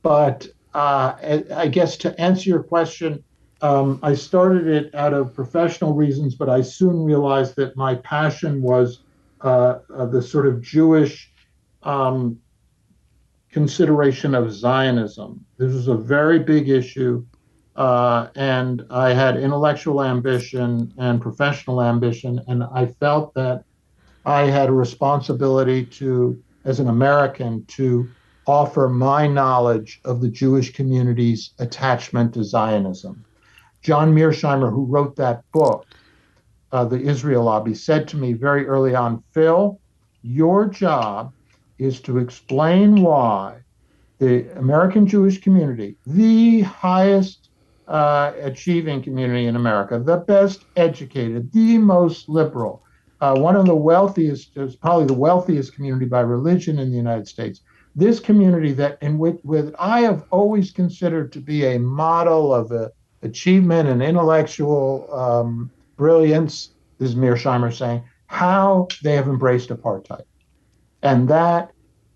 But 0.00 0.48
uh, 0.74 1.40
I 1.54 1.68
guess 1.68 1.96
to 1.98 2.18
answer 2.20 2.48
your 2.48 2.62
question, 2.62 3.22
um, 3.60 4.00
I 4.02 4.14
started 4.14 4.66
it 4.66 4.94
out 4.94 5.14
of 5.14 5.34
professional 5.34 5.94
reasons, 5.94 6.34
but 6.34 6.48
I 6.48 6.62
soon 6.62 7.04
realized 7.04 7.56
that 7.56 7.76
my 7.76 7.94
passion 7.96 8.62
was 8.62 9.02
uh, 9.40 9.78
uh, 9.94 10.06
the 10.06 10.22
sort 10.22 10.46
of 10.46 10.60
Jewish 10.60 11.30
um, 11.82 12.38
consideration 13.50 14.34
of 14.34 14.52
Zionism. 14.52 15.44
This 15.58 15.72
was 15.72 15.88
a 15.88 15.94
very 15.94 16.38
big 16.38 16.68
issue 16.68 17.24
uh, 17.76 18.28
and 18.36 18.84
I 18.90 19.14
had 19.14 19.36
intellectual 19.36 20.02
ambition 20.02 20.92
and 20.98 21.20
professional 21.20 21.82
ambition, 21.82 22.40
and 22.46 22.64
I 22.64 22.86
felt 22.86 23.32
that 23.34 23.64
I 24.26 24.42
had 24.42 24.68
a 24.68 24.72
responsibility 24.72 25.86
to, 25.86 26.40
as 26.64 26.80
an 26.80 26.88
American, 26.88 27.64
to 27.66 28.08
offer 28.46 28.88
my 28.88 29.26
knowledge 29.26 30.00
of 30.04 30.20
the 30.20 30.28
Jewish 30.28 30.72
community's 30.72 31.50
attachment 31.58 32.34
to 32.34 32.44
Zionism. 32.44 33.24
John 33.82 34.14
Mearsheimer, 34.14 34.70
who 34.70 34.84
wrote 34.84 35.16
that 35.16 35.42
book, 35.52 35.86
uh, 36.72 36.84
The 36.84 37.00
Israel 37.00 37.44
Lobby, 37.44 37.74
said 37.74 38.08
to 38.08 38.16
me 38.16 38.32
very 38.32 38.66
early 38.66 38.94
on 38.94 39.22
Phil, 39.32 39.78
your 40.22 40.68
job 40.68 41.32
is 41.78 42.00
to 42.00 42.18
explain 42.18 43.02
why 43.02 43.58
the 44.18 44.48
American 44.56 45.06
Jewish 45.06 45.40
community, 45.40 45.96
the 46.06 46.60
highest 46.60 47.48
uh, 47.88 48.32
achieving 48.40 49.02
community 49.02 49.46
in 49.46 49.56
America, 49.56 49.98
the 49.98 50.18
best 50.18 50.64
educated, 50.76 51.52
the 51.52 51.76
most 51.78 52.28
liberal, 52.28 52.82
uh, 53.20 53.36
one 53.36 53.56
of 53.56 53.66
the 53.66 53.74
wealthiest, 53.74 54.56
probably 54.80 55.06
the 55.06 55.12
wealthiest 55.12 55.74
community 55.74 56.06
by 56.06 56.20
religion 56.20 56.78
in 56.78 56.90
the 56.90 56.96
United 56.96 57.26
States. 57.26 57.60
This 57.94 58.20
community 58.20 58.72
that 58.72 58.98
in 59.02 59.18
which 59.18 59.38
with 59.44 59.74
I 59.78 60.00
have 60.00 60.24
always 60.30 60.70
considered 60.70 61.32
to 61.32 61.40
be 61.40 61.66
a 61.66 61.78
model 61.78 62.54
of 62.54 62.72
uh, 62.72 62.88
achievement 63.22 63.88
and 63.88 64.02
intellectual 64.02 65.12
um, 65.12 65.70
brilliance. 65.96 66.70
This 66.98 67.10
is 67.10 67.16
Mearsheimer 67.16 67.72
saying 67.72 68.02
how 68.26 68.88
they 69.02 69.14
have 69.14 69.28
embraced 69.28 69.68
apartheid, 69.68 70.24
and 71.02 71.28
that 71.28 71.72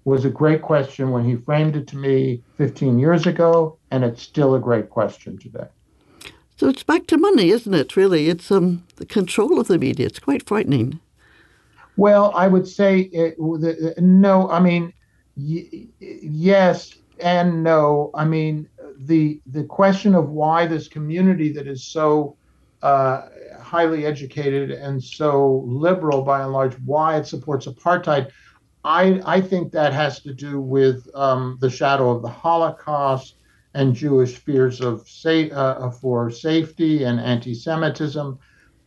was 0.06 0.25
a 0.25 0.30
great 0.30 0.62
question 0.62 1.11
when 1.11 1.25
he 1.25 1.35
framed 1.35 1.76
it 1.76 1.88
to 1.88 1.97
me 1.97 2.40
15 2.56 2.99
years 2.99 3.26
ago, 3.26 3.76
and 3.90 4.04
it's 4.04 4.23
still 4.23 4.54
a 4.54 4.61
great 4.61 4.88
question 4.88 5.37
today. 5.37 5.66
So 6.56 6.68
it's 6.68 6.85
back 6.85 7.06
to 7.09 7.18
money, 7.18 7.50
isn't 7.50 7.75
it? 7.75 7.97
Really, 7.97 8.28
it's 8.28 8.50
um, 8.50 8.85
the 8.97 9.04
control 9.04 9.61
of 9.61 9.66
the 9.68 9.78
media. 9.78 10.06
It's 10.06 10.21
quite 10.21 10.47
frightening. 10.47 11.00
Well, 11.97 12.33
I 12.35 12.47
would 12.47 12.68
say 12.68 13.00
it, 13.00 13.37
the, 13.37 13.95
no. 13.99 14.49
I 14.50 14.61
mean, 14.61 14.92
y- 15.37 15.88
yes 16.00 16.93
and 17.21 17.62
no. 17.62 18.11
I 18.14 18.25
mean, 18.25 18.69
the 18.99 19.40
the 19.47 19.64
question 19.64 20.14
of 20.14 20.31
why 20.31 20.66
this 20.66 20.88
community 20.88 21.52
that 21.55 21.66
is 21.66 21.90
so 21.90 22.37
uh, 22.83 23.23
highly 23.61 24.07
educated 24.07 24.71
and 24.71 25.02
so 25.02 25.64
liberal 25.66 26.23
by 26.23 26.43
and 26.43 26.52
large, 26.52 26.75
why 26.85 27.16
it 27.16 27.26
supports 27.26 27.66
apartheid 27.66 28.31
I, 28.85 29.21
I 29.26 29.40
think 29.40 29.73
that 29.73 29.93
has 29.93 30.21
to 30.23 30.33
do 30.35 30.61
with 30.61 31.05
um, 31.14 31.59
the 31.61 31.71
shadow 31.71 32.11
of 32.11 32.23
the 32.23 32.28
Holocaust 32.28 33.37
and 33.75 33.95
Jewish 33.95 34.37
fears 34.37 34.81
of 34.81 35.02
sa- 35.09 35.50
uh, 35.52 35.90
for 35.90 36.31
safety 36.31 37.05
and 37.05 37.21
anti-Semitism, 37.21 38.38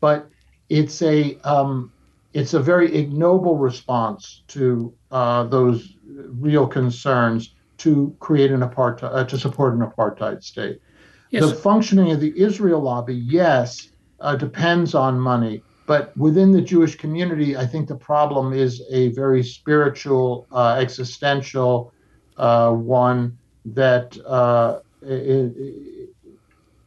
but 0.01 0.29
it's 0.70 1.01
a 1.01 1.38
um, 1.44 1.94
it's 2.33 2.53
a 2.53 2.59
very 2.59 2.95
ignoble 2.95 3.57
response 3.57 4.43
to 4.48 4.93
uh, 5.12 5.43
those 5.45 5.95
real 6.05 6.67
concerns 6.67 7.55
to 7.77 8.15
create 8.19 8.51
an 8.51 8.62
apartheid 8.62 9.15
uh, 9.15 9.24
to 9.24 9.38
support 9.38 9.74
an 9.74 9.79
apartheid 9.79 10.43
state. 10.43 10.81
Yes. 11.31 11.50
The 11.50 11.55
functioning 11.55 12.12
of 12.12 12.19
the 12.19 12.33
Israel 12.39 12.81
lobby, 12.81 13.15
yes, 13.15 13.89
uh, 14.19 14.36
depends 14.36 14.95
on 14.95 15.19
money, 15.19 15.63
but 15.86 16.15
within 16.17 16.51
the 16.51 16.62
Jewish 16.62 16.95
community, 16.95 17.55
I 17.55 17.65
think 17.65 17.88
the 17.88 17.95
problem 17.95 18.53
is 18.53 18.83
a 18.91 19.09
very 19.09 19.43
spiritual, 19.43 20.48
uh, 20.51 20.77
existential, 20.79 21.93
uh, 22.38 22.71
one 22.71 23.38
that 23.65 24.17
uh, 24.25 24.79
it, 25.01 25.09
it, 25.09 26.09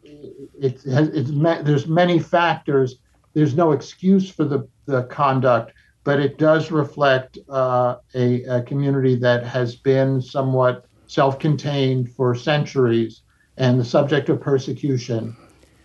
it, 0.04 0.50
it's 0.60 0.84
there's 0.84 1.86
many 1.86 2.18
factors. 2.18 2.96
There's 3.34 3.54
no 3.54 3.72
excuse 3.72 4.30
for 4.30 4.44
the, 4.44 4.68
the 4.86 5.04
conduct, 5.04 5.72
but 6.04 6.20
it 6.20 6.38
does 6.38 6.70
reflect 6.70 7.38
uh, 7.48 7.96
a, 8.14 8.42
a 8.44 8.62
community 8.62 9.16
that 9.16 9.44
has 9.44 9.76
been 9.76 10.20
somewhat 10.20 10.86
self 11.06 11.38
contained 11.38 12.10
for 12.12 12.34
centuries 12.34 13.22
and 13.56 13.78
the 13.78 13.84
subject 13.84 14.28
of 14.28 14.40
persecution, 14.40 15.36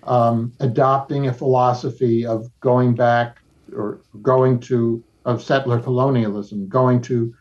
um, 0.04 0.54
adopting 0.60 1.28
a 1.28 1.34
philosophy 1.34 2.26
of 2.26 2.50
going 2.62 2.96
back 2.96 3.40
or 3.74 4.00
going 4.22 4.60
to, 4.62 5.04
of 5.26 5.44
settler 5.44 5.80
colonialism, 5.80 6.68
going 6.68 7.02
to 7.02 7.34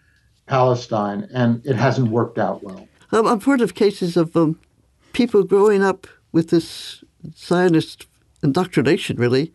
Palestine, 0.47 1.29
and 1.33 1.65
it 1.65 1.77
hasn't 1.77 2.09
worked 2.09 2.39
out 2.39 2.63
well. 2.63 2.89
Um, 3.13 3.27
I've 3.27 3.45
heard 3.45 3.61
of 3.61 3.75
cases 3.75 4.17
of 4.17 4.37
um, 4.37 4.59
people 5.13 5.45
growing 5.45 5.83
up 5.83 6.07
with 6.33 6.51
this 6.51 7.05
Zionist 7.37 8.07
indoctrination, 8.43 9.17
really. 9.17 9.53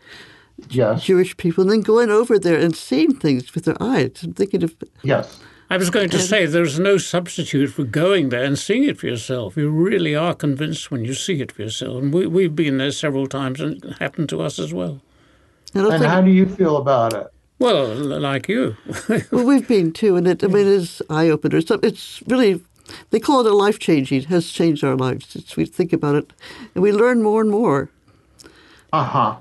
Yes. 0.70 1.04
Jewish 1.04 1.36
people, 1.38 1.64
and 1.64 1.72
then 1.72 1.82
going 1.82 2.10
over 2.10 2.40
there 2.40 2.58
and 2.58 2.76
seeing 2.76 3.16
things 3.16 3.54
with 3.54 3.66
their 3.66 3.82
eyes. 3.82 4.22
I'm 4.24 4.34
thinking 4.34 4.64
of. 4.64 4.76
Yes. 5.04 5.40
I 5.70 5.78
was 5.78 5.90
going 5.90 6.10
to 6.10 6.20
say 6.20 6.46
there's 6.46 6.80
no 6.80 6.98
substitute 6.98 7.68
for 7.68 7.86
going 7.86 8.28
there 8.28 8.44
and 8.44 8.60
seeing 8.60 8.84
it 8.84 8.98
for 8.98 9.08
yourself. 9.08 9.56
You 9.56 9.70
really 9.70 10.14
are 10.14 10.34
convinced 10.34 10.92
when 10.92 11.06
you 11.06 11.14
see 11.14 11.40
it 11.40 11.54
for 11.54 11.62
yourself. 11.62 12.04
And 12.04 12.14
we, 12.14 12.28
we've 12.28 12.54
been 12.54 12.78
there 12.78 12.92
several 12.92 13.26
times 13.26 13.62
and 13.62 13.82
it 13.86 13.98
happened 14.00 14.28
to 14.30 14.42
us 14.42 14.60
as 14.60 14.74
well. 14.74 15.00
And, 15.74 15.88
and 15.88 16.04
how 16.04 16.20
do 16.20 16.30
you 16.30 16.46
feel 16.46 16.76
about 16.76 17.14
it? 17.14 17.32
Well, 17.58 17.96
like 17.96 18.50
you. 18.50 18.76
well, 19.32 19.46
we've 19.46 19.68
been 19.68 19.94
too, 19.94 20.16
and 20.18 20.28
it, 20.28 20.44
I 20.44 20.48
mean, 20.48 20.66
it 20.66 20.68
is 20.68 21.02
eye 21.10 21.30
opener. 21.30 21.62
So 21.62 21.80
it's 21.84 22.22
really, 22.28 22.60
they 23.12 23.20
call 23.20 23.46
it 23.46 23.50
a 23.50 23.56
life 23.56 23.80
changing, 23.80 24.24
It 24.24 24.26
has 24.26 24.52
changed 24.52 24.84
our 24.84 24.96
lives. 24.96 25.36
It's, 25.36 25.56
we 25.56 25.66
think 25.66 25.94
about 25.94 26.16
it, 26.16 26.34
and 26.74 26.82
we 26.82 26.92
learn 26.92 27.22
more 27.22 27.40
and 27.40 27.52
more. 27.52 27.90
Uh 28.92 29.04
huh. 29.04 29.36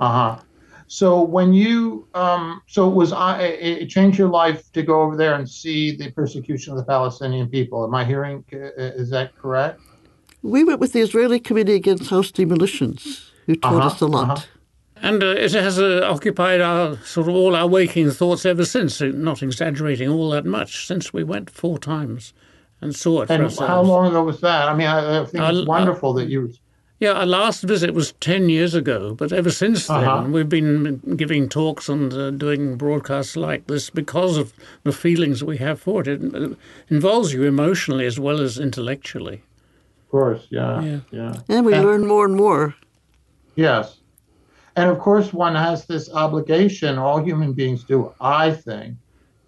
Uh 0.00 0.10
huh. 0.10 0.42
So 0.88 1.22
when 1.22 1.52
you, 1.52 2.06
um, 2.14 2.62
so 2.66 2.88
it 2.88 2.94
was, 2.94 3.12
uh, 3.12 3.38
it 3.40 3.86
changed 3.86 4.18
your 4.18 4.28
life 4.28 4.70
to 4.72 4.82
go 4.82 5.02
over 5.02 5.16
there 5.16 5.34
and 5.34 5.48
see 5.48 5.96
the 5.96 6.10
persecution 6.12 6.72
of 6.72 6.78
the 6.78 6.84
Palestinian 6.84 7.48
people. 7.48 7.84
Am 7.84 7.94
I 7.94 8.04
hearing? 8.04 8.44
Uh, 8.52 8.58
is 8.76 9.10
that 9.10 9.36
correct? 9.36 9.80
We 10.42 10.62
went 10.62 10.78
with 10.78 10.92
the 10.92 11.00
Israeli 11.00 11.40
Committee 11.40 11.74
Against 11.74 12.10
House 12.10 12.30
Demolitions, 12.30 13.32
who 13.46 13.56
taught 13.56 13.74
uh-huh, 13.74 13.86
us 13.86 14.00
a 14.00 14.06
lot. 14.06 14.30
Uh-huh. 14.30 14.46
And 15.02 15.22
uh, 15.22 15.26
it 15.26 15.52
has 15.52 15.78
uh, 15.78 16.08
occupied 16.10 16.60
our 16.60 16.96
sort 16.98 17.28
of 17.28 17.34
all 17.34 17.54
our 17.54 17.66
waking 17.66 18.10
thoughts 18.12 18.46
ever 18.46 18.64
since. 18.64 19.00
Not 19.00 19.42
exaggerating 19.42 20.08
all 20.08 20.30
that 20.30 20.46
much 20.46 20.86
since 20.86 21.12
we 21.12 21.24
went 21.24 21.50
four 21.50 21.78
times 21.78 22.32
and 22.80 22.94
saw 22.94 23.22
it. 23.22 23.30
And 23.30 23.52
how 23.58 23.82
long 23.82 24.06
ago 24.06 24.22
was 24.22 24.40
that? 24.40 24.68
I 24.68 24.74
mean, 24.74 24.86
I, 24.86 25.20
I 25.20 25.24
think 25.26 25.44
it's 25.44 25.66
wonderful 25.66 26.12
that 26.14 26.28
you 26.28 26.52
yeah, 26.98 27.12
our 27.12 27.26
last 27.26 27.62
visit 27.62 27.92
was 27.92 28.12
10 28.20 28.48
years 28.48 28.74
ago, 28.74 29.14
but 29.14 29.30
ever 29.30 29.50
since 29.50 29.86
then, 29.86 30.04
uh-huh. 30.04 30.28
we've 30.30 30.48
been 30.48 30.98
giving 31.16 31.48
talks 31.48 31.90
and 31.90 32.12
uh, 32.12 32.30
doing 32.30 32.76
broadcasts 32.76 33.36
like 33.36 33.66
this 33.66 33.90
because 33.90 34.38
of 34.38 34.54
the 34.82 34.92
feelings 34.92 35.44
we 35.44 35.58
have 35.58 35.78
for 35.78 36.00
it. 36.00 36.08
It, 36.08 36.34
it 36.34 36.56
involves 36.88 37.34
you 37.34 37.42
emotionally 37.42 38.06
as 38.06 38.18
well 38.18 38.40
as 38.40 38.58
intellectually. 38.58 39.42
Of 40.04 40.10
course, 40.10 40.46
yeah. 40.48 40.80
Yeah. 40.82 41.00
yeah. 41.10 41.34
And 41.48 41.66
we 41.66 41.74
and, 41.74 41.84
learn 41.84 42.06
more 42.06 42.24
and 42.24 42.34
more. 42.34 42.74
Yes. 43.56 43.98
And 44.74 44.88
of 44.88 44.98
course, 44.98 45.34
one 45.34 45.54
has 45.54 45.84
this 45.84 46.10
obligation, 46.10 46.96
all 46.96 47.22
human 47.22 47.52
beings 47.52 47.84
do, 47.84 48.14
I 48.20 48.52
think, 48.52 48.96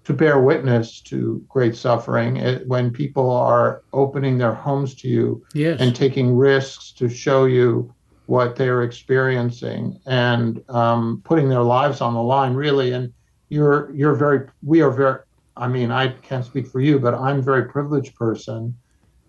to 0.08 0.14
bear 0.14 0.40
witness 0.40 1.02
to 1.02 1.44
great 1.50 1.76
suffering 1.76 2.38
it, 2.38 2.66
when 2.66 2.90
people 2.90 3.30
are 3.30 3.82
opening 3.92 4.38
their 4.38 4.54
homes 4.54 4.94
to 4.94 5.06
you 5.06 5.44
yes. 5.52 5.78
and 5.82 5.94
taking 5.94 6.34
risks 6.34 6.92
to 6.92 7.10
show 7.10 7.44
you 7.44 7.94
what 8.24 8.56
they're 8.56 8.84
experiencing 8.84 10.00
and 10.06 10.64
um, 10.70 11.20
putting 11.26 11.50
their 11.50 11.62
lives 11.62 12.00
on 12.00 12.14
the 12.14 12.22
line 12.22 12.54
really. 12.54 12.92
And 12.92 13.12
you're 13.50 13.94
you're 13.94 14.14
very 14.14 14.48
we 14.62 14.80
are 14.80 14.90
very 14.90 15.18
i 15.58 15.68
mean 15.68 15.90
i 15.90 16.08
can't 16.08 16.44
speak 16.44 16.66
for 16.66 16.80
you 16.80 16.98
but 16.98 17.14
i'm 17.14 17.38
a 17.38 17.42
very 17.42 17.64
privileged 17.64 18.14
person 18.14 18.74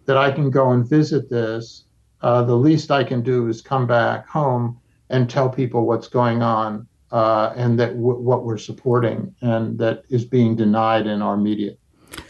that 0.06 0.16
i 0.18 0.32
can 0.32 0.50
go 0.50 0.72
and 0.72 0.90
visit 0.90 1.30
this. 1.30 1.84
Uh, 2.22 2.42
the 2.42 2.56
least 2.56 2.90
i 2.90 3.04
can 3.04 3.22
do 3.22 3.50
is 3.50 3.62
come 3.62 3.86
back 3.86 4.30
home 4.30 4.80
and 5.10 5.30
tell 5.30 5.50
people 5.50 5.86
what's 5.86 6.08
going 6.08 6.42
on 6.42 6.88
uh, 7.12 7.54
and 7.56 7.80
that 7.80 7.96
w- 7.96 8.20
what 8.20 8.44
we're 8.44 8.58
supporting 8.58 9.34
and 9.42 9.78
that 9.80 10.04
is 10.10 10.26
being 10.26 10.56
denied 10.56 11.08
in 11.08 11.22
our 11.22 11.38
media. 11.38 11.74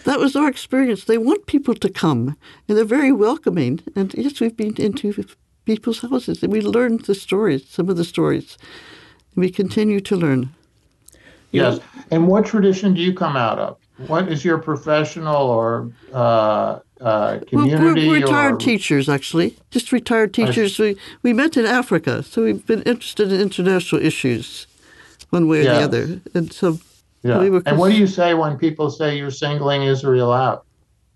That 0.05 0.19
was 0.19 0.35
our 0.35 0.49
experience. 0.49 1.05
They 1.05 1.17
want 1.17 1.45
people 1.45 1.75
to 1.75 1.89
come, 1.89 2.35
and 2.67 2.77
they're 2.77 2.85
very 2.85 3.11
welcoming. 3.11 3.81
And 3.95 4.13
yes, 4.13 4.39
we've 4.39 4.55
been 4.55 4.75
into 4.77 5.25
people's 5.65 6.01
houses, 6.01 6.43
and 6.43 6.51
we 6.51 6.61
learned 6.61 7.05
the 7.05 7.15
stories, 7.15 7.67
some 7.67 7.89
of 7.89 7.97
the 7.97 8.03
stories, 8.03 8.57
and 9.35 9.43
we 9.43 9.49
continue 9.49 9.99
to 10.01 10.15
learn. 10.15 10.49
Yes. 11.51 11.79
And 12.11 12.27
what 12.27 12.45
tradition 12.45 12.93
do 12.93 13.01
you 13.01 13.13
come 13.13 13.35
out 13.35 13.59
of? 13.59 13.77
What 14.07 14.31
is 14.31 14.45
your 14.45 14.59
professional 14.59 15.35
or 15.35 15.91
uh, 16.13 16.79
uh, 17.01 17.39
community? 17.47 18.07
We're, 18.07 18.13
we're 18.13 18.21
retired 18.21 18.55
or... 18.55 18.57
teachers, 18.57 19.09
actually. 19.09 19.57
Just 19.71 19.91
retired 19.91 20.33
teachers. 20.33 20.79
I... 20.79 20.83
We, 20.83 20.97
we 21.23 21.33
met 21.33 21.57
in 21.57 21.65
Africa, 21.65 22.23
so 22.23 22.43
we've 22.43 22.65
been 22.65 22.83
interested 22.83 23.31
in 23.31 23.41
international 23.41 24.01
issues 24.01 24.67
one 25.29 25.47
way 25.47 25.61
or 25.61 25.63
the 25.63 25.81
other. 25.81 26.21
And 26.33 26.51
so 26.51 26.79
yeah. 27.23 27.39
We 27.39 27.61
and 27.65 27.77
what 27.77 27.91
do 27.91 27.97
you 27.97 28.07
say 28.07 28.33
when 28.33 28.57
people 28.57 28.89
say 28.89 29.17
you're 29.17 29.31
singling 29.31 29.83
Israel 29.83 30.31
out? 30.31 30.65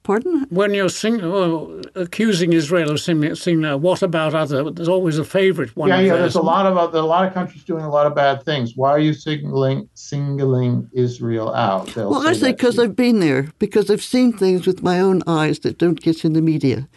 Pardon? 0.04 0.46
When 0.50 0.74
you're 0.74 0.90
sing, 0.90 1.22
well, 1.22 1.82
accusing 1.96 2.52
Israel 2.52 2.92
of 2.92 3.00
saying, 3.00 3.64
uh, 3.64 3.78
what 3.78 4.02
about 4.02 4.36
other? 4.36 4.70
There's 4.70 4.90
always 4.90 5.18
a 5.18 5.24
favorite 5.24 5.74
one. 5.78 5.88
Yeah, 5.88 6.02
yeah. 6.02 6.16
There's 6.18 6.36
a 6.36 6.42
lot 6.42 6.66
of 6.66 6.76
other, 6.76 7.00
a 7.00 7.04
lot 7.04 7.26
of 7.26 7.34
countries 7.34 7.64
doing 7.64 7.86
a 7.86 7.90
lot 7.90 8.06
of 8.06 8.14
bad 8.14 8.44
things. 8.44 8.74
Why 8.76 8.90
are 8.90 9.00
you 9.00 9.14
singling 9.14 9.88
singling 9.94 10.90
Israel 10.92 11.56
out? 11.56 11.88
They'll 11.94 12.10
well, 12.10 12.28
I 12.28 12.34
say 12.34 12.52
because 12.52 12.78
I've 12.78 12.98
been 12.98 13.22
there, 13.22 13.44
because 13.60 13.90
I've 13.90 14.04
seen 14.04 14.34
things 14.34 14.68
with 14.68 14.84
my 14.84 15.00
own 15.00 15.24
eyes 15.26 15.60
that 15.60 15.78
don't 15.78 16.02
get 16.02 16.26
in 16.26 16.34
the 16.34 16.42
media. 16.42 16.90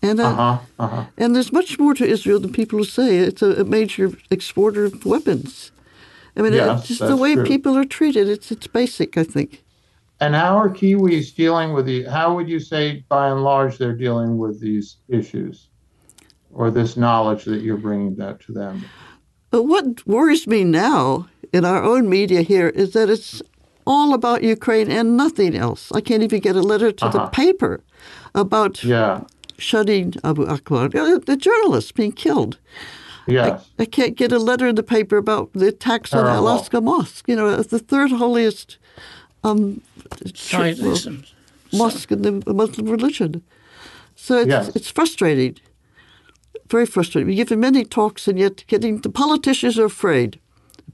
And, 0.00 0.18
uh, 0.18 0.28
uh-huh, 0.28 0.58
uh-huh. 0.78 1.04
and 1.18 1.34
there's 1.34 1.52
much 1.52 1.78
more 1.78 1.92
to 1.92 2.06
Israel 2.06 2.40
than 2.40 2.52
people 2.52 2.84
say. 2.84 3.18
It's 3.18 3.42
a, 3.42 3.60
a 3.60 3.64
major 3.64 4.12
exporter 4.30 4.86
of 4.86 5.04
weapons. 5.04 5.72
I 6.36 6.42
mean, 6.42 6.52
yeah, 6.52 6.76
it's 6.76 6.88
just 6.88 7.00
the 7.00 7.16
way 7.16 7.34
true. 7.34 7.44
people 7.44 7.76
are 7.76 7.84
treated. 7.84 8.28
It's 8.28 8.52
it's 8.52 8.66
basic, 8.66 9.16
I 9.16 9.24
think. 9.24 9.64
And 10.20 10.34
how 10.34 10.56
are 10.58 10.68
Kiwis 10.68 11.34
dealing 11.34 11.72
with 11.72 11.86
the? 11.86 12.04
How 12.04 12.34
would 12.34 12.48
you 12.48 12.60
say, 12.60 13.04
by 13.08 13.28
and 13.28 13.42
large, 13.42 13.78
they're 13.78 13.96
dealing 13.96 14.38
with 14.38 14.60
these 14.60 14.96
issues, 15.08 15.68
or 16.52 16.70
this 16.70 16.96
knowledge 16.96 17.44
that 17.44 17.62
you're 17.62 17.76
bringing 17.76 18.16
that 18.16 18.40
to 18.40 18.52
them? 18.52 18.84
But 19.50 19.64
what 19.64 20.06
worries 20.06 20.46
me 20.46 20.64
now 20.64 21.28
in 21.52 21.64
our 21.64 21.82
own 21.82 22.08
media 22.08 22.42
here 22.42 22.68
is 22.68 22.92
that 22.92 23.08
it's 23.08 23.42
all 23.86 24.12
about 24.14 24.42
Ukraine 24.42 24.90
and 24.90 25.16
nothing 25.16 25.54
else. 25.54 25.92
I 25.92 26.00
can't 26.00 26.22
even 26.22 26.40
get 26.40 26.56
a 26.56 26.62
letter 26.62 26.92
to 26.92 27.06
uh-huh. 27.06 27.18
the 27.18 27.26
paper 27.30 27.82
about 28.34 28.82
yeah. 28.82 29.22
Shireen 29.58 30.18
Abu 30.24 30.44
Akleh, 30.46 31.24
the 31.24 31.36
journalist 31.36 31.94
being 31.94 32.12
killed. 32.12 32.58
Yes. 33.26 33.68
I, 33.78 33.82
I, 33.82 33.86
can't 33.86 34.16
get 34.16 34.32
a 34.32 34.38
letter 34.38 34.66
in 34.68 34.76
the 34.76 34.82
paper 34.82 35.16
about 35.16 35.52
the 35.52 35.68
attacks 35.68 36.12
on 36.14 36.26
Al 36.26 36.44
Aqsa 36.44 36.82
Mosque. 36.82 37.26
You 37.28 37.36
know, 37.36 37.48
it's 37.48 37.70
the 37.70 37.78
third 37.78 38.12
holiest 38.12 38.78
um, 39.42 39.80
church, 40.32 40.78
well, 40.80 40.96
mosque 41.72 42.12
in 42.12 42.22
the 42.22 42.54
Muslim 42.54 42.88
religion. 42.88 43.42
So 44.14 44.38
it's, 44.38 44.48
yes. 44.48 44.68
it's 44.74 44.90
frustrating, 44.90 45.58
very 46.68 46.86
frustrating. 46.86 47.28
We 47.28 47.34
give 47.34 47.50
many 47.58 47.84
talks, 47.84 48.26
and 48.28 48.38
yet 48.38 48.64
getting 48.66 49.00
the 49.00 49.10
politicians 49.10 49.78
are 49.78 49.84
afraid. 49.84 50.40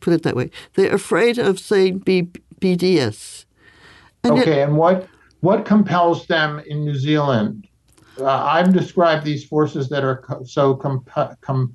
Put 0.00 0.12
it 0.12 0.22
that 0.22 0.34
way. 0.34 0.50
They're 0.74 0.94
afraid 0.94 1.38
of 1.38 1.60
saying 1.60 1.98
B, 1.98 2.28
BDS. 2.60 3.44
And 4.24 4.34
okay, 4.34 4.56
yet, 4.56 4.68
and 4.68 4.76
what 4.76 5.08
what 5.40 5.64
compels 5.64 6.26
them 6.26 6.60
in 6.66 6.84
New 6.84 6.94
Zealand? 6.94 7.68
Uh, 8.18 8.26
I've 8.26 8.72
described 8.72 9.24
these 9.24 9.44
forces 9.44 9.88
that 9.88 10.04
are 10.04 10.18
co- 10.18 10.44
so 10.44 10.74
com- 10.74 11.04
com- 11.40 11.74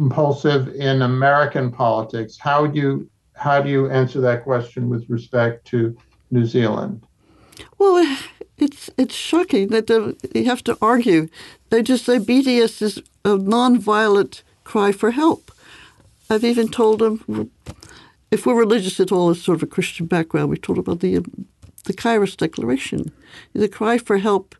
compulsive 0.00 0.68
in 0.76 1.02
American 1.02 1.70
politics. 1.70 2.38
How 2.38 2.66
do 2.66 2.80
you 2.80 3.10
how 3.34 3.60
do 3.60 3.68
you 3.68 3.90
answer 3.90 4.20
that 4.22 4.44
question 4.44 4.88
with 4.88 5.04
respect 5.10 5.66
to 5.72 5.94
New 6.30 6.46
Zealand? 6.46 7.02
Well, 7.76 8.16
it's 8.56 8.88
it's 8.96 9.14
shocking 9.14 9.68
that 9.68 9.90
you 10.34 10.44
have 10.46 10.64
to 10.64 10.78
argue. 10.80 11.28
They 11.68 11.82
just 11.82 12.06
say 12.06 12.18
BDS 12.18 12.80
is 12.80 12.98
a 13.26 13.36
nonviolent 13.36 14.42
cry 14.64 14.90
for 14.92 15.10
help. 15.10 15.50
I've 16.30 16.44
even 16.44 16.68
told 16.68 17.00
them 17.00 17.50
if 18.30 18.46
we're 18.46 18.64
religious 18.66 19.00
at 19.00 19.12
all, 19.12 19.28
as 19.28 19.42
sort 19.42 19.56
of 19.58 19.62
a 19.62 19.74
Christian 19.74 20.06
background, 20.06 20.48
we 20.48 20.56
told 20.56 20.78
about 20.78 21.00
the 21.00 21.12
the 21.84 21.92
Kairos 22.02 22.36
Declaration, 22.36 23.12
the 23.52 23.68
cry 23.68 23.98
for 23.98 24.16
help 24.16 24.54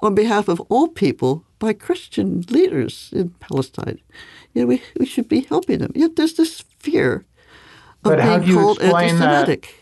on 0.00 0.14
behalf 0.14 0.46
of 0.46 0.60
all 0.68 0.86
people 0.86 1.42
by 1.58 1.72
Christian 1.72 2.44
leaders 2.50 3.10
in 3.12 3.30
Palestine 3.40 4.00
you 4.56 4.62
know, 4.62 4.68
we, 4.68 4.82
we 4.98 5.04
should 5.04 5.28
be 5.28 5.42
helping 5.42 5.80
them. 5.80 5.92
Yet 5.94 6.16
there's 6.16 6.34
this 6.34 6.64
fear 6.78 7.26
of 8.04 8.16
but 8.16 8.16
being 8.16 8.56
called 8.56 8.80
anti-Semitic. 8.80 9.74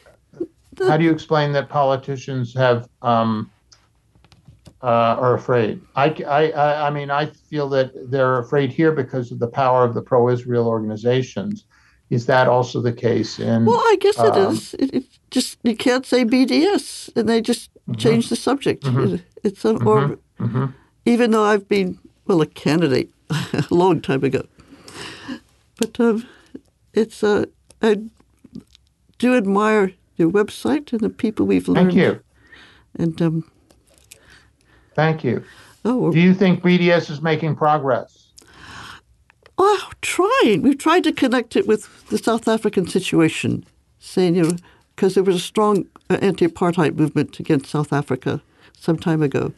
That, 0.73 0.89
how 0.89 0.97
do 0.97 1.05
you 1.05 1.13
explain 1.13 1.53
that 1.53 1.69
politicians 1.69 2.53
have 2.55 2.89
um, 3.01 3.53
uh, 4.83 5.17
are 5.19 5.35
afraid. 5.35 5.81
I, 5.97 6.09
I, 6.27 6.89
I 6.89 6.91
mean, 6.91 7.11
I 7.11 7.27
feel 7.27 7.69
that 7.71 8.11
they're 8.11 8.41
afraid 8.41 8.71
here 8.71 8.93
because 8.93 9.31
of 9.33 9.39
the 9.39 9.47
power 9.47 9.85
of 9.85 9.95
the 9.95 10.03
pro-Israel 10.03 10.67
organizations. 10.67 11.65
Is 12.11 12.27
that 12.27 12.49
also 12.49 12.83
the 12.83 12.93
case 12.93 13.39
in? 13.39 13.65
Well, 13.65 13.79
I 13.79 13.97
guess 13.99 14.19
it 14.19 14.35
um, 14.35 14.53
is. 14.53 14.75
It, 14.75 14.95
it, 14.95 15.05
just 15.31 15.59
you 15.63 15.75
can't 15.75 16.05
say 16.05 16.25
BDS, 16.25 17.17
and 17.17 17.29
they 17.29 17.41
just 17.41 17.73
mm-hmm. 17.73 17.95
change 17.95 18.29
the 18.29 18.37
subject. 18.37 18.85
Mm-hmm. 18.85 19.15
It, 19.15 19.23
it's 19.43 19.65
an, 19.65 19.83
or 19.87 20.19
mm-hmm. 20.39 20.67
Even 21.05 21.31
though 21.31 21.45
I've 21.45 21.69
been 21.69 21.99
well 22.27 22.41
a 22.41 22.47
candidate 22.47 23.11
a 23.31 23.67
long 23.71 24.01
time 24.01 24.25
ago, 24.25 24.47
but 25.79 25.99
um, 26.01 26.27
it's 26.93 27.23
uh, 27.23 27.47
I 27.83 27.99
do 29.19 29.37
admire 29.37 29.93
your 30.17 30.31
website 30.31 30.93
and 30.93 31.01
the 31.01 31.11
people 31.11 31.47
we've 31.47 31.69
learned. 31.69 31.93
Thank 31.93 32.01
you. 32.01 32.21
And 32.97 33.21
um, 33.21 33.51
Thank 34.95 35.25
you. 35.25 35.45
Oh, 35.85 36.11
do 36.13 36.21
you 36.21 36.35
think 36.35 36.63
BDS 36.63 37.11
is 37.11 37.21
making 37.21 37.57
progress? 37.57 38.29
Oh, 39.59 39.91
trying. 40.01 40.63
We've 40.63 40.79
tried 40.79 41.05
to 41.05 41.13
connect 41.13 41.57
it 41.57 41.67
with 41.67 42.09
the 42.09 42.19
South 42.19 42.49
African 42.49 42.87
situation, 42.87 43.65
saying, 43.99 44.37
you 44.37 44.43
know, 44.43 44.57
because 44.95 45.15
there 45.15 45.23
was 45.23 45.37
a 45.37 45.41
strong 45.41 45.87
uh, 46.09 46.19
anti-apartheid 46.23 46.97
movement 46.97 47.39
against 47.39 47.71
South 47.71 47.93
Africa 47.93 48.43
some 48.79 48.99
time 48.99 49.23
ago. 49.23 49.53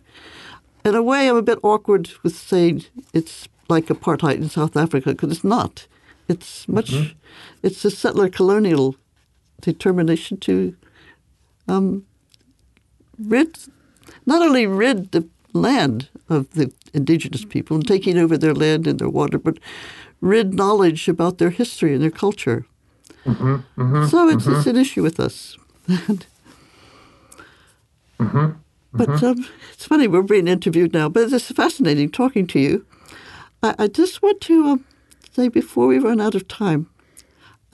In 0.87 0.95
a 0.95 1.03
way, 1.03 1.29
I'm 1.29 1.37
a 1.37 1.43
bit 1.43 1.59
awkward 1.65 2.11
with 2.23 2.37
saying 2.37 2.85
it's 3.13 3.49
like 3.69 3.87
apartheid 3.87 4.37
in 4.37 4.49
South 4.49 4.77
Africa 4.77 5.11
because 5.11 5.33
it's 5.33 5.43
not. 5.43 5.89
It's 6.29 6.69
much. 6.69 6.93
Mm-hmm. 6.93 7.19
It's 7.65 7.85
a 7.85 7.91
settler 7.91 8.29
colonial 8.29 8.95
determination 9.61 10.37
to 10.39 10.77
um, 11.67 12.07
rid 13.19 13.59
not 14.27 14.43
only 14.43 14.69
rid 14.69 15.11
the 15.11 15.29
land 15.53 16.09
of 16.29 16.49
the 16.53 16.73
indigenous 16.95 17.45
people 17.45 17.79
and 17.79 17.89
taking 17.89 18.17
over 18.17 18.39
their 18.39 18.55
land 18.55 18.87
and 18.87 19.01
their 19.01 19.09
water, 19.09 19.39
but 19.39 19.59
rid 20.21 20.55
knowledge 20.55 21.09
about 21.09 21.39
their 21.39 21.51
history 21.51 21.95
and 21.95 22.03
their 22.03 22.13
culture. 22.13 22.65
Mm-hmm, 23.25 23.57
mm-hmm, 23.81 24.07
so 24.07 24.29
it's, 24.29 24.45
mm-hmm. 24.45 24.55
it's 24.55 24.67
an 24.69 24.77
issue 24.77 25.03
with 25.03 25.19
us. 25.19 25.57
Mm-hmm, 28.19 28.53
but 28.97 29.09
mm-hmm. 29.09 29.27
um, 29.27 29.49
it's 29.73 29.87
funny, 29.87 30.09
we're 30.09 30.23
being 30.23 30.49
interviewed 30.49 30.93
now, 30.93 31.09
but 31.09 31.33
it's 31.33 31.51
fascinating 31.53 32.11
talking 32.11 32.47
to 32.49 32.61
you. 32.61 32.87
I, 33.63 33.75
I 33.79 33.87
just 33.89 34.23
want 34.23 34.41
to 34.43 34.67
um, 34.67 34.85
say 35.33 35.49
before 35.49 35.87
we 35.87 35.99
run 35.99 36.21
out 36.21 36.35
of 36.35 36.49
time, 36.49 36.89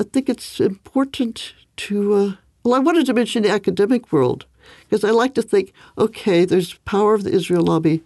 I 0.00 0.04
think 0.04 0.28
it's 0.28 0.60
important 0.60 1.54
to, 1.76 2.14
uh, 2.14 2.32
well, 2.64 2.74
I 2.74 2.78
wanted 2.78 3.06
to 3.06 3.14
mention 3.14 3.42
the 3.42 3.50
academic 3.50 4.12
world 4.12 4.46
because 4.88 5.04
I 5.04 5.10
like 5.10 5.34
to 5.34 5.42
think, 5.42 5.72
okay, 5.96 6.44
there's 6.44 6.74
power 6.84 7.14
of 7.14 7.24
the 7.24 7.32
Israel 7.32 7.62
lobby 7.62 8.02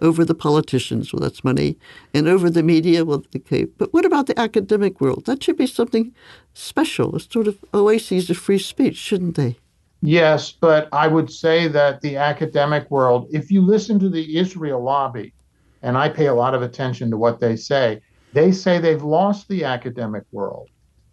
over 0.00 0.24
the 0.24 0.34
politicians, 0.34 1.12
well, 1.12 1.20
that's 1.20 1.44
money, 1.44 1.76
and 2.14 2.26
over 2.26 2.48
the 2.48 2.62
media, 2.62 3.04
well, 3.04 3.22
okay. 3.36 3.64
But 3.64 3.92
what 3.92 4.06
about 4.06 4.26
the 4.26 4.38
academic 4.38 5.00
world? 5.00 5.26
That 5.26 5.42
should 5.42 5.58
be 5.58 5.66
something 5.66 6.14
special, 6.54 7.14
a 7.14 7.20
sort 7.20 7.46
of 7.46 7.58
oases 7.74 8.30
of 8.30 8.38
free 8.38 8.58
speech, 8.58 8.96
shouldn't 8.96 9.36
they? 9.36 9.58
Yes, 10.02 10.50
but 10.50 10.88
I 10.92 11.06
would 11.06 11.30
say 11.30 11.68
that 11.68 12.00
the 12.00 12.16
academic 12.16 12.90
world, 12.90 13.28
if 13.30 13.50
you 13.50 13.60
listen 13.60 13.98
to 13.98 14.08
the 14.08 14.38
Israel 14.38 14.82
lobby, 14.82 15.34
and 15.82 15.96
I 15.96 16.08
pay 16.08 16.26
a 16.26 16.34
lot 16.34 16.54
of 16.54 16.62
attention 16.62 17.10
to 17.10 17.16
what 17.16 17.40
they 17.40 17.56
say, 17.56 18.00
they 18.32 18.52
say 18.52 18.78
they've 18.78 19.02
lost 19.02 19.48
the 19.48 19.64
academic 19.64 20.24
world. 20.32 20.68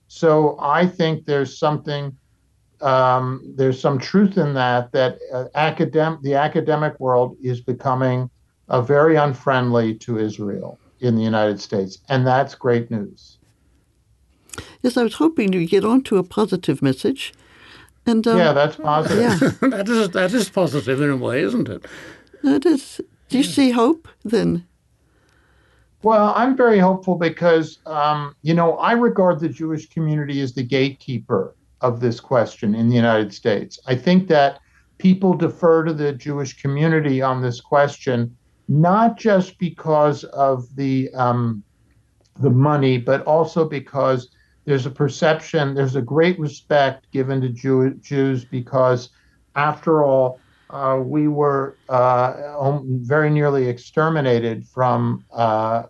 So 0.08 0.58
I 0.60 0.88
think 0.88 1.26
there's 1.26 1.58
something 1.58 2.16
um, 2.80 3.42
there's 3.56 3.80
some 3.80 3.98
truth 3.98 4.38
in 4.38 4.54
that 4.54 4.92
that 4.92 5.18
uh, 5.34 5.46
academic 5.56 6.22
the 6.22 6.36
academic 6.36 7.00
world 7.00 7.36
is 7.42 7.60
becoming 7.60 8.30
uh, 8.70 8.82
very 8.82 9.16
unfriendly 9.16 9.96
to 9.96 10.20
Israel 10.20 10.80
in 11.00 11.16
the 11.16 11.24
United 11.24 11.60
States, 11.60 12.00
and 12.08 12.26
that's 12.26 12.56
great 12.56 12.92
news. 12.92 13.40
Yes, 14.82 14.96
I 14.96 15.04
was 15.04 15.16
hoping 15.16 15.52
to 15.52 15.66
get 15.66 15.84
on 15.84 16.04
to 16.04 16.18
a 16.18 16.24
positive 16.24 16.82
message. 16.82 17.34
And 18.08 18.26
um, 18.26 18.38
yeah, 18.38 18.54
that's 18.54 18.78
positive. 18.78 19.20
Yeah. 19.20 19.70
that 19.70 19.90
is 19.90 20.10
that 20.12 20.34
is 20.34 20.50
positive 20.50 21.02
in 21.02 21.10
a 21.10 21.18
way, 21.18 21.42
isn't 21.42 21.68
it? 21.68 21.86
That 22.42 22.66
is. 22.66 23.02
Do 23.28 23.38
you 23.38 23.44
yeah. 23.44 23.52
see 23.52 23.72
hope 23.72 24.08
then? 24.24 24.66
Well, 26.04 26.32
I'm 26.36 26.56
very 26.56 26.80
hopeful 26.80 27.16
because 27.16 27.80
um, 27.86 28.34
you 28.42 28.54
know 28.54 28.78
I 28.78 28.94
regard 28.94 29.42
the 29.42 29.50
Jewish 29.50 29.90
community 29.90 30.40
as 30.40 30.54
the 30.54 30.64
gatekeeper 30.64 31.54
of 31.82 32.00
this 32.00 32.22
question 32.22 32.74
in 32.74 32.88
the 32.88 32.96
United 32.96 33.34
States. 33.34 33.78
I 33.88 33.96
think 33.96 34.30
that 34.30 34.62
people 34.98 35.34
defer 35.34 35.84
to 35.84 35.94
the 35.94 36.14
Jewish 36.14 36.62
community 36.62 37.22
on 37.22 37.42
this 37.42 37.60
question, 37.60 38.36
not 38.70 39.18
just 39.18 39.60
because 39.60 40.24
of 40.26 40.74
the 40.78 41.10
um, 41.14 41.62
the 42.40 42.50
money, 42.50 42.98
but 42.98 43.22
also 43.24 43.68
because 43.68 44.30
there's 44.68 44.86
a 44.86 44.92
perception, 44.92 45.74
there's 45.74 45.96
a 45.96 46.02
great 46.02 46.38
respect 46.38 47.10
given 47.14 47.40
to 47.40 47.48
Jew- 47.48 47.96
Jews 48.02 48.44
because, 48.44 49.10
after 49.56 50.04
all, 50.04 50.42
uh, 50.70 51.00
we 51.02 51.30
were 51.30 51.78
uh, 51.88 52.78
very 52.84 53.30
nearly 53.30 53.70
exterminated 53.70 54.68
from 54.68 55.24
uh, 55.32 55.84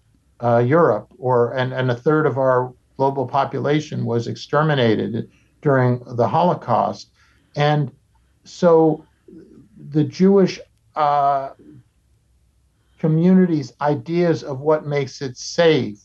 uh, 0.43 0.59
Europe, 0.59 1.07
or 1.17 1.53
and, 1.53 1.73
and 1.73 1.89
a 1.89 1.95
third 1.95 2.27
of 2.27 2.37
our 2.37 2.71
global 2.97 3.25
population 3.25 4.05
was 4.05 4.27
exterminated 4.27 5.27
during 5.63 6.03
the 6.15 6.27
Holocaust. 6.27 7.09
And 7.55 7.91
so 8.43 9.03
the 9.89 10.03
Jewish 10.03 10.59
uh, 10.95 11.49
community's 12.99 13.73
ideas 13.81 14.43
of 14.43 14.59
what 14.59 14.85
makes 14.85 15.19
it 15.23 15.35
safe 15.35 15.99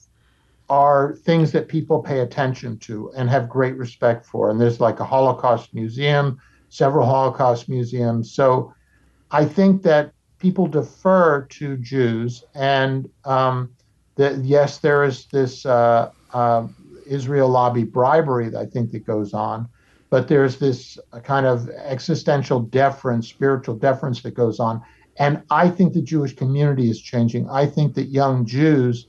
are 0.73 1.17
things 1.17 1.53
that 1.53 1.69
people 1.69 2.03
pay 2.03 2.21
attention 2.21 2.79
to 2.79 3.13
and 3.15 3.29
have 3.29 3.47
great 3.47 3.77
respect 3.77 4.25
for. 4.25 4.49
And 4.49 4.59
there's 4.59 4.81
like 4.81 5.01
a 5.01 5.05
Holocaust 5.05 5.75
museum, 5.75 6.41
several 6.71 7.05
Holocaust 7.05 7.69
museums. 7.69 8.33
So 8.33 8.73
I 9.31 9.45
think 9.45 9.83
that 9.83 10.15
people 10.39 10.67
defer 10.67 11.43
to 11.43 11.77
Jews, 11.77 12.43
and 12.55 13.07
um, 13.27 13.69
yes, 14.17 14.79
there 14.79 15.05
is 15.05 15.27
this 15.27 15.67
uh, 15.67 16.11
uh, 16.33 16.67
Israel 17.07 17.51
lobby 17.51 17.85
bribery 17.85 18.49
that 18.49 18.59
I 18.59 18.65
think 18.65 18.93
that 18.93 19.05
goes 19.05 19.35
on, 19.35 19.69
but 20.09 20.27
there's 20.27 20.57
this 20.57 20.99
kind 21.23 21.45
of 21.45 21.69
existential 21.69 22.61
deference, 22.61 23.29
spiritual 23.29 23.77
deference 23.77 24.23
that 24.23 24.33
goes 24.33 24.59
on. 24.59 24.81
And 25.19 25.43
I 25.51 25.69
think 25.69 25.93
the 25.93 26.01
Jewish 26.01 26.35
community 26.35 26.89
is 26.89 26.99
changing. 26.99 27.51
I 27.51 27.67
think 27.67 27.93
that 27.97 28.07
young 28.07 28.47
Jews 28.47 29.07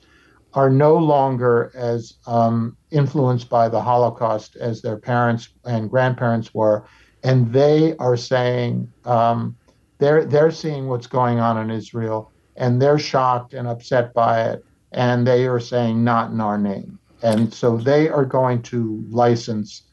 are 0.53 0.69
no 0.69 0.95
longer 0.95 1.71
as 1.73 2.13
um, 2.27 2.77
influenced 2.91 3.49
by 3.49 3.67
the 3.69 3.81
Holocaust 3.81 4.55
as 4.55 4.81
their 4.81 4.97
parents 4.97 5.49
and 5.65 5.89
grandparents 5.89 6.53
were, 6.53 6.85
and 7.23 7.51
they 7.51 7.95
are 7.97 8.17
saying 8.17 8.91
um, 9.05 9.55
they're 9.99 10.25
they're 10.25 10.51
seeing 10.51 10.87
what's 10.87 11.07
going 11.07 11.39
on 11.39 11.57
in 11.57 11.71
Israel, 11.71 12.31
and 12.55 12.81
they're 12.81 12.99
shocked 12.99 13.53
and 13.53 13.67
upset 13.67 14.13
by 14.13 14.43
it, 14.43 14.63
and 14.91 15.25
they 15.25 15.47
are 15.47 15.59
saying 15.59 16.03
not 16.03 16.31
in 16.31 16.41
our 16.41 16.57
name. 16.57 16.99
And 17.23 17.53
so 17.53 17.77
they 17.77 18.09
are 18.09 18.25
going 18.25 18.61
to 18.63 19.03
license 19.09 19.83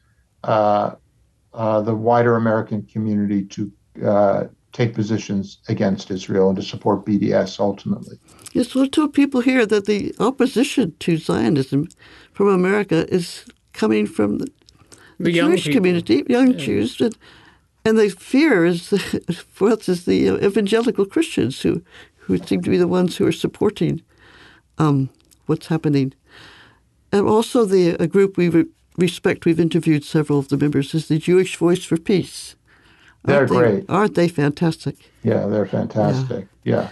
uh, 0.42 0.96
uh, 1.55 1.81
the 1.83 1.94
wider 1.94 2.37
American 2.37 2.83
community 2.83 3.44
to 3.44 3.73
uh, 4.05 4.44
take 4.72 4.94
positions 4.94 5.59
against 5.68 6.11
Israel 6.11 6.48
and 6.48 6.56
to 6.56 6.62
support 6.62 7.04
BDS 7.04 7.59
ultimately. 7.59 8.18
Yes, 8.52 8.74
we'll 8.74 8.88
tell 8.88 9.09
people 9.09 9.40
here 9.40 9.66
that 9.66 9.87
the 9.87 10.14
opposition 10.18 10.94
to 11.00 11.16
Zionism 11.16 11.88
from 12.33 12.48
America 12.48 13.12
is 13.12 13.44
coming 13.72 14.06
from 14.06 14.38
the, 14.38 14.48
the 15.18 15.33
Jewish 15.33 15.64
people. 15.64 15.78
community, 15.78 16.24
young 16.28 16.52
yeah. 16.52 16.59
Jews, 16.59 17.00
and, 17.00 17.16
and 17.85 17.98
the 17.98 18.11
fear 18.11 18.64
is 18.64 18.88
for 19.48 19.70
us 19.70 19.88
is 19.88 20.04
the 20.04 20.28
evangelical 20.44 21.04
Christians 21.04 21.62
who 21.62 21.83
who 22.18 22.38
seem 22.38 22.62
to 22.62 22.70
be 22.70 22.76
the 22.76 22.87
ones 22.87 23.16
who 23.16 23.26
are 23.26 23.33
supporting 23.33 24.02
um, 24.78 25.11
what's 25.46 25.66
happening 25.66 26.14
and 27.12 27.26
also 27.26 27.64
the 27.64 27.90
a 28.02 28.06
group 28.06 28.37
we 28.37 28.48
re- 28.48 28.66
respect, 28.96 29.44
we've 29.44 29.61
interviewed 29.61 30.04
several 30.04 30.38
of 30.38 30.48
the 30.48 30.56
members, 30.56 30.94
is 30.94 31.09
the 31.09 31.18
Jewish 31.18 31.56
Voice 31.56 31.85
for 31.85 31.96
Peace. 31.96 32.54
They're 33.24 33.38
aren't 33.38 33.50
great. 33.50 33.87
They, 33.87 33.94
aren't 33.94 34.14
they 34.14 34.28
fantastic? 34.28 34.96
Yeah, 35.22 35.46
they're 35.46 35.66
fantastic. 35.66 36.48
Yeah. 36.64 36.90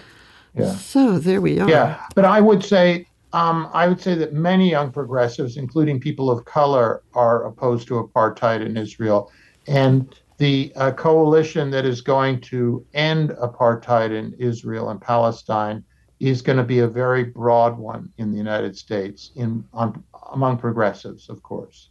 yeah. 0.54 0.64
yeah. 0.64 0.72
So 0.72 1.18
there 1.18 1.40
we 1.40 1.58
are. 1.58 1.68
Yeah, 1.68 2.00
but 2.14 2.24
I 2.24 2.40
would 2.40 2.62
say 2.64 3.06
um, 3.32 3.68
I 3.72 3.88
would 3.88 4.00
say 4.00 4.14
that 4.14 4.32
many 4.32 4.70
young 4.70 4.90
progressives, 4.90 5.56
including 5.56 6.00
people 6.00 6.30
of 6.30 6.44
color, 6.44 7.02
are 7.14 7.44
opposed 7.44 7.88
to 7.88 7.94
apartheid 7.94 8.64
in 8.64 8.76
Israel, 8.76 9.30
and 9.66 10.14
the 10.38 10.72
uh, 10.76 10.92
coalition 10.92 11.70
that 11.70 11.84
is 11.84 12.00
going 12.00 12.40
to 12.40 12.84
end 12.94 13.30
apartheid 13.30 14.12
in 14.12 14.34
Israel 14.38 14.90
and 14.90 15.00
Palestine 15.00 15.84
is 16.20 16.42
going 16.42 16.56
to 16.58 16.64
be 16.64 16.80
a 16.80 16.88
very 16.88 17.24
broad 17.24 17.76
one 17.76 18.10
in 18.18 18.30
the 18.30 18.38
United 18.38 18.76
States 18.76 19.30
in 19.36 19.64
on, 19.72 20.02
among 20.32 20.56
progressives, 20.56 21.28
of 21.28 21.42
course. 21.42 21.90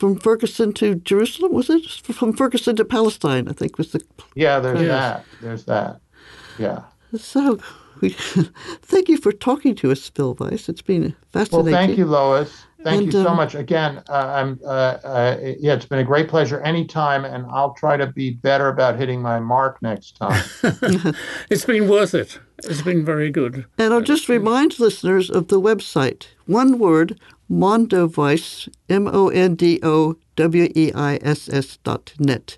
From 0.00 0.16
Ferguson 0.16 0.72
to 0.72 0.94
Jerusalem, 0.94 1.52
was 1.52 1.68
it? 1.68 1.86
From 1.86 2.32
Ferguson 2.32 2.74
to 2.76 2.86
Palestine, 2.86 3.48
I 3.48 3.52
think 3.52 3.76
was 3.76 3.92
the. 3.92 4.02
Yeah, 4.34 4.58
there's 4.58 4.80
that. 4.80 5.26
There's 5.42 5.64
that. 5.66 6.00
Yeah. 6.58 6.84
So, 7.18 7.58
we, 8.00 8.08
thank 8.80 9.10
you 9.10 9.18
for 9.18 9.30
talking 9.30 9.74
to 9.74 9.92
us, 9.92 10.08
Phil 10.08 10.34
Weiss. 10.40 10.70
It's 10.70 10.80
been 10.80 11.14
fascinating. 11.32 11.34
Well, 11.34 11.64
fascinating. 11.64 11.72
thank 11.74 11.98
you, 11.98 12.06
Lois. 12.06 12.64
Thank 12.82 13.02
And, 13.02 13.06
you 13.12 13.12
so 13.12 13.28
um, 13.28 13.36
much. 13.36 13.54
Again, 13.54 14.02
uh, 14.08 14.12
I'm, 14.12 14.58
uh, 14.64 14.68
uh, 14.68 15.36
yeah, 15.58 15.74
it's 15.74 15.84
been 15.84 15.98
a 15.98 16.04
great 16.04 16.28
pleasure 16.28 16.60
anytime, 16.60 17.26
and 17.26 17.44
I'll 17.50 17.74
try 17.74 17.98
to 17.98 18.06
be 18.06 18.30
better 18.30 18.68
about 18.68 18.96
hitting 18.96 19.20
my 19.20 19.38
mark 19.38 19.82
next 19.82 20.16
time. 20.16 20.42
It's 21.50 21.66
been 21.66 21.88
worth 21.88 22.14
it. 22.14 22.38
It's 22.64 22.80
been 22.80 23.04
very 23.04 23.30
good. 23.30 23.66
And 23.76 23.92
I'll 23.92 24.00
just 24.00 24.30
remind 24.30 24.80
listeners 24.80 25.28
of 25.28 25.48
the 25.48 25.60
website. 25.60 26.28
One 26.46 26.78
word, 26.78 27.20
Mondoweiss, 27.50 28.68
M 28.88 29.08
O 29.08 29.28
N 29.28 29.54
D 29.56 29.80
O 29.82 30.16
W 30.36 30.68
E 30.74 30.92
I 30.94 31.18
S 31.22 31.48
S 31.48 31.78
dot 31.78 32.14
net. 32.18 32.56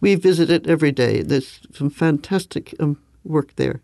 We 0.00 0.14
visit 0.16 0.50
it 0.50 0.66
every 0.66 0.92
day. 0.92 1.22
There's 1.22 1.60
some 1.72 1.88
fantastic 1.90 2.74
um, 2.78 2.98
work 3.24 3.56
there. 3.56 3.80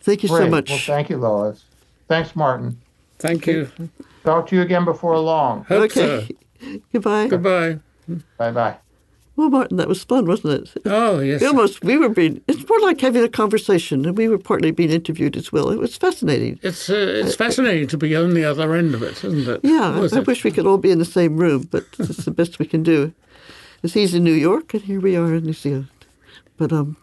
Thank 0.00 0.22
you 0.22 0.28
so 0.28 0.48
much. 0.48 0.70
Well, 0.70 0.78
thank 0.78 1.10
you, 1.10 1.18
Lois. 1.18 1.64
Thanks, 2.08 2.34
Martin. 2.34 2.80
Thank 3.18 3.46
you. 3.46 3.68
Talk 4.24 4.48
to 4.48 4.56
you 4.56 4.62
again 4.62 4.84
before 4.84 5.18
long. 5.18 5.64
Hope 5.64 5.90
so. 5.90 6.02
okay. 6.02 6.28
Goodbye. 6.92 7.28
Goodbye. 7.28 7.78
Bye 8.38 8.50
bye. 8.52 8.76
Well, 9.36 9.50
Martin, 9.50 9.76
that 9.76 9.88
was 9.88 10.02
fun, 10.02 10.24
wasn't 10.24 10.66
it? 10.74 10.82
Oh, 10.86 11.20
yes. 11.20 11.42
We 11.42 11.46
almost 11.46 11.84
we 11.84 11.98
were 11.98 12.08
being. 12.08 12.42
It's 12.48 12.66
more 12.66 12.80
like 12.80 13.00
having 13.02 13.22
a 13.22 13.28
conversation, 13.28 14.06
and 14.06 14.16
we 14.16 14.28
were 14.28 14.38
partly 14.38 14.70
being 14.70 14.90
interviewed 14.90 15.36
as 15.36 15.52
well. 15.52 15.70
It 15.70 15.78
was 15.78 15.94
fascinating. 15.96 16.58
It's 16.62 16.88
uh, 16.88 17.22
it's 17.24 17.36
fascinating 17.36 17.86
to 17.88 17.98
be 17.98 18.16
on 18.16 18.32
the 18.32 18.44
other 18.46 18.74
end 18.74 18.94
of 18.94 19.02
it, 19.02 19.22
isn't 19.22 19.46
it? 19.46 19.60
Yeah, 19.62 20.08
I, 20.10 20.16
I 20.16 20.20
wish 20.20 20.42
we 20.42 20.50
could 20.50 20.66
all 20.66 20.78
be 20.78 20.90
in 20.90 20.98
the 20.98 21.04
same 21.04 21.36
room, 21.36 21.68
but 21.70 21.84
it's 21.98 22.24
the 22.24 22.30
best 22.30 22.58
we 22.58 22.66
can 22.66 22.82
do. 22.82 23.12
As 23.82 23.92
he's 23.92 24.14
in 24.14 24.24
New 24.24 24.32
York, 24.32 24.72
and 24.72 24.82
here 24.82 25.00
we 25.00 25.16
are 25.16 25.34
in 25.34 25.44
New 25.44 25.52
Zealand. 25.52 25.88
But 26.56 26.72
um, 26.72 26.96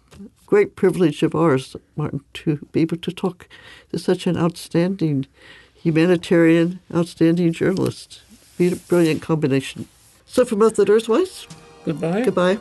great 0.47 0.75
privilege 0.75 1.21
of 1.21 1.35
ours, 1.35 1.75
Martin, 1.95 2.21
to 2.33 2.67
be 2.71 2.81
able 2.81 2.97
to 2.97 3.11
talk 3.11 3.47
to 3.91 3.99
such 3.99 4.25
an 4.25 4.37
outstanding 4.37 5.27
humanitarian, 5.75 6.79
outstanding 6.93 7.53
journalist. 7.53 8.23
Be 8.57 8.71
a 8.71 8.75
brilliant 8.75 9.21
combination. 9.21 9.87
So 10.25 10.45
from 10.45 10.59
both 10.59 10.77
the 10.77 10.85
Earthwise, 10.85 11.47
Goodbye. 11.85 12.23
Goodbye. 12.23 12.57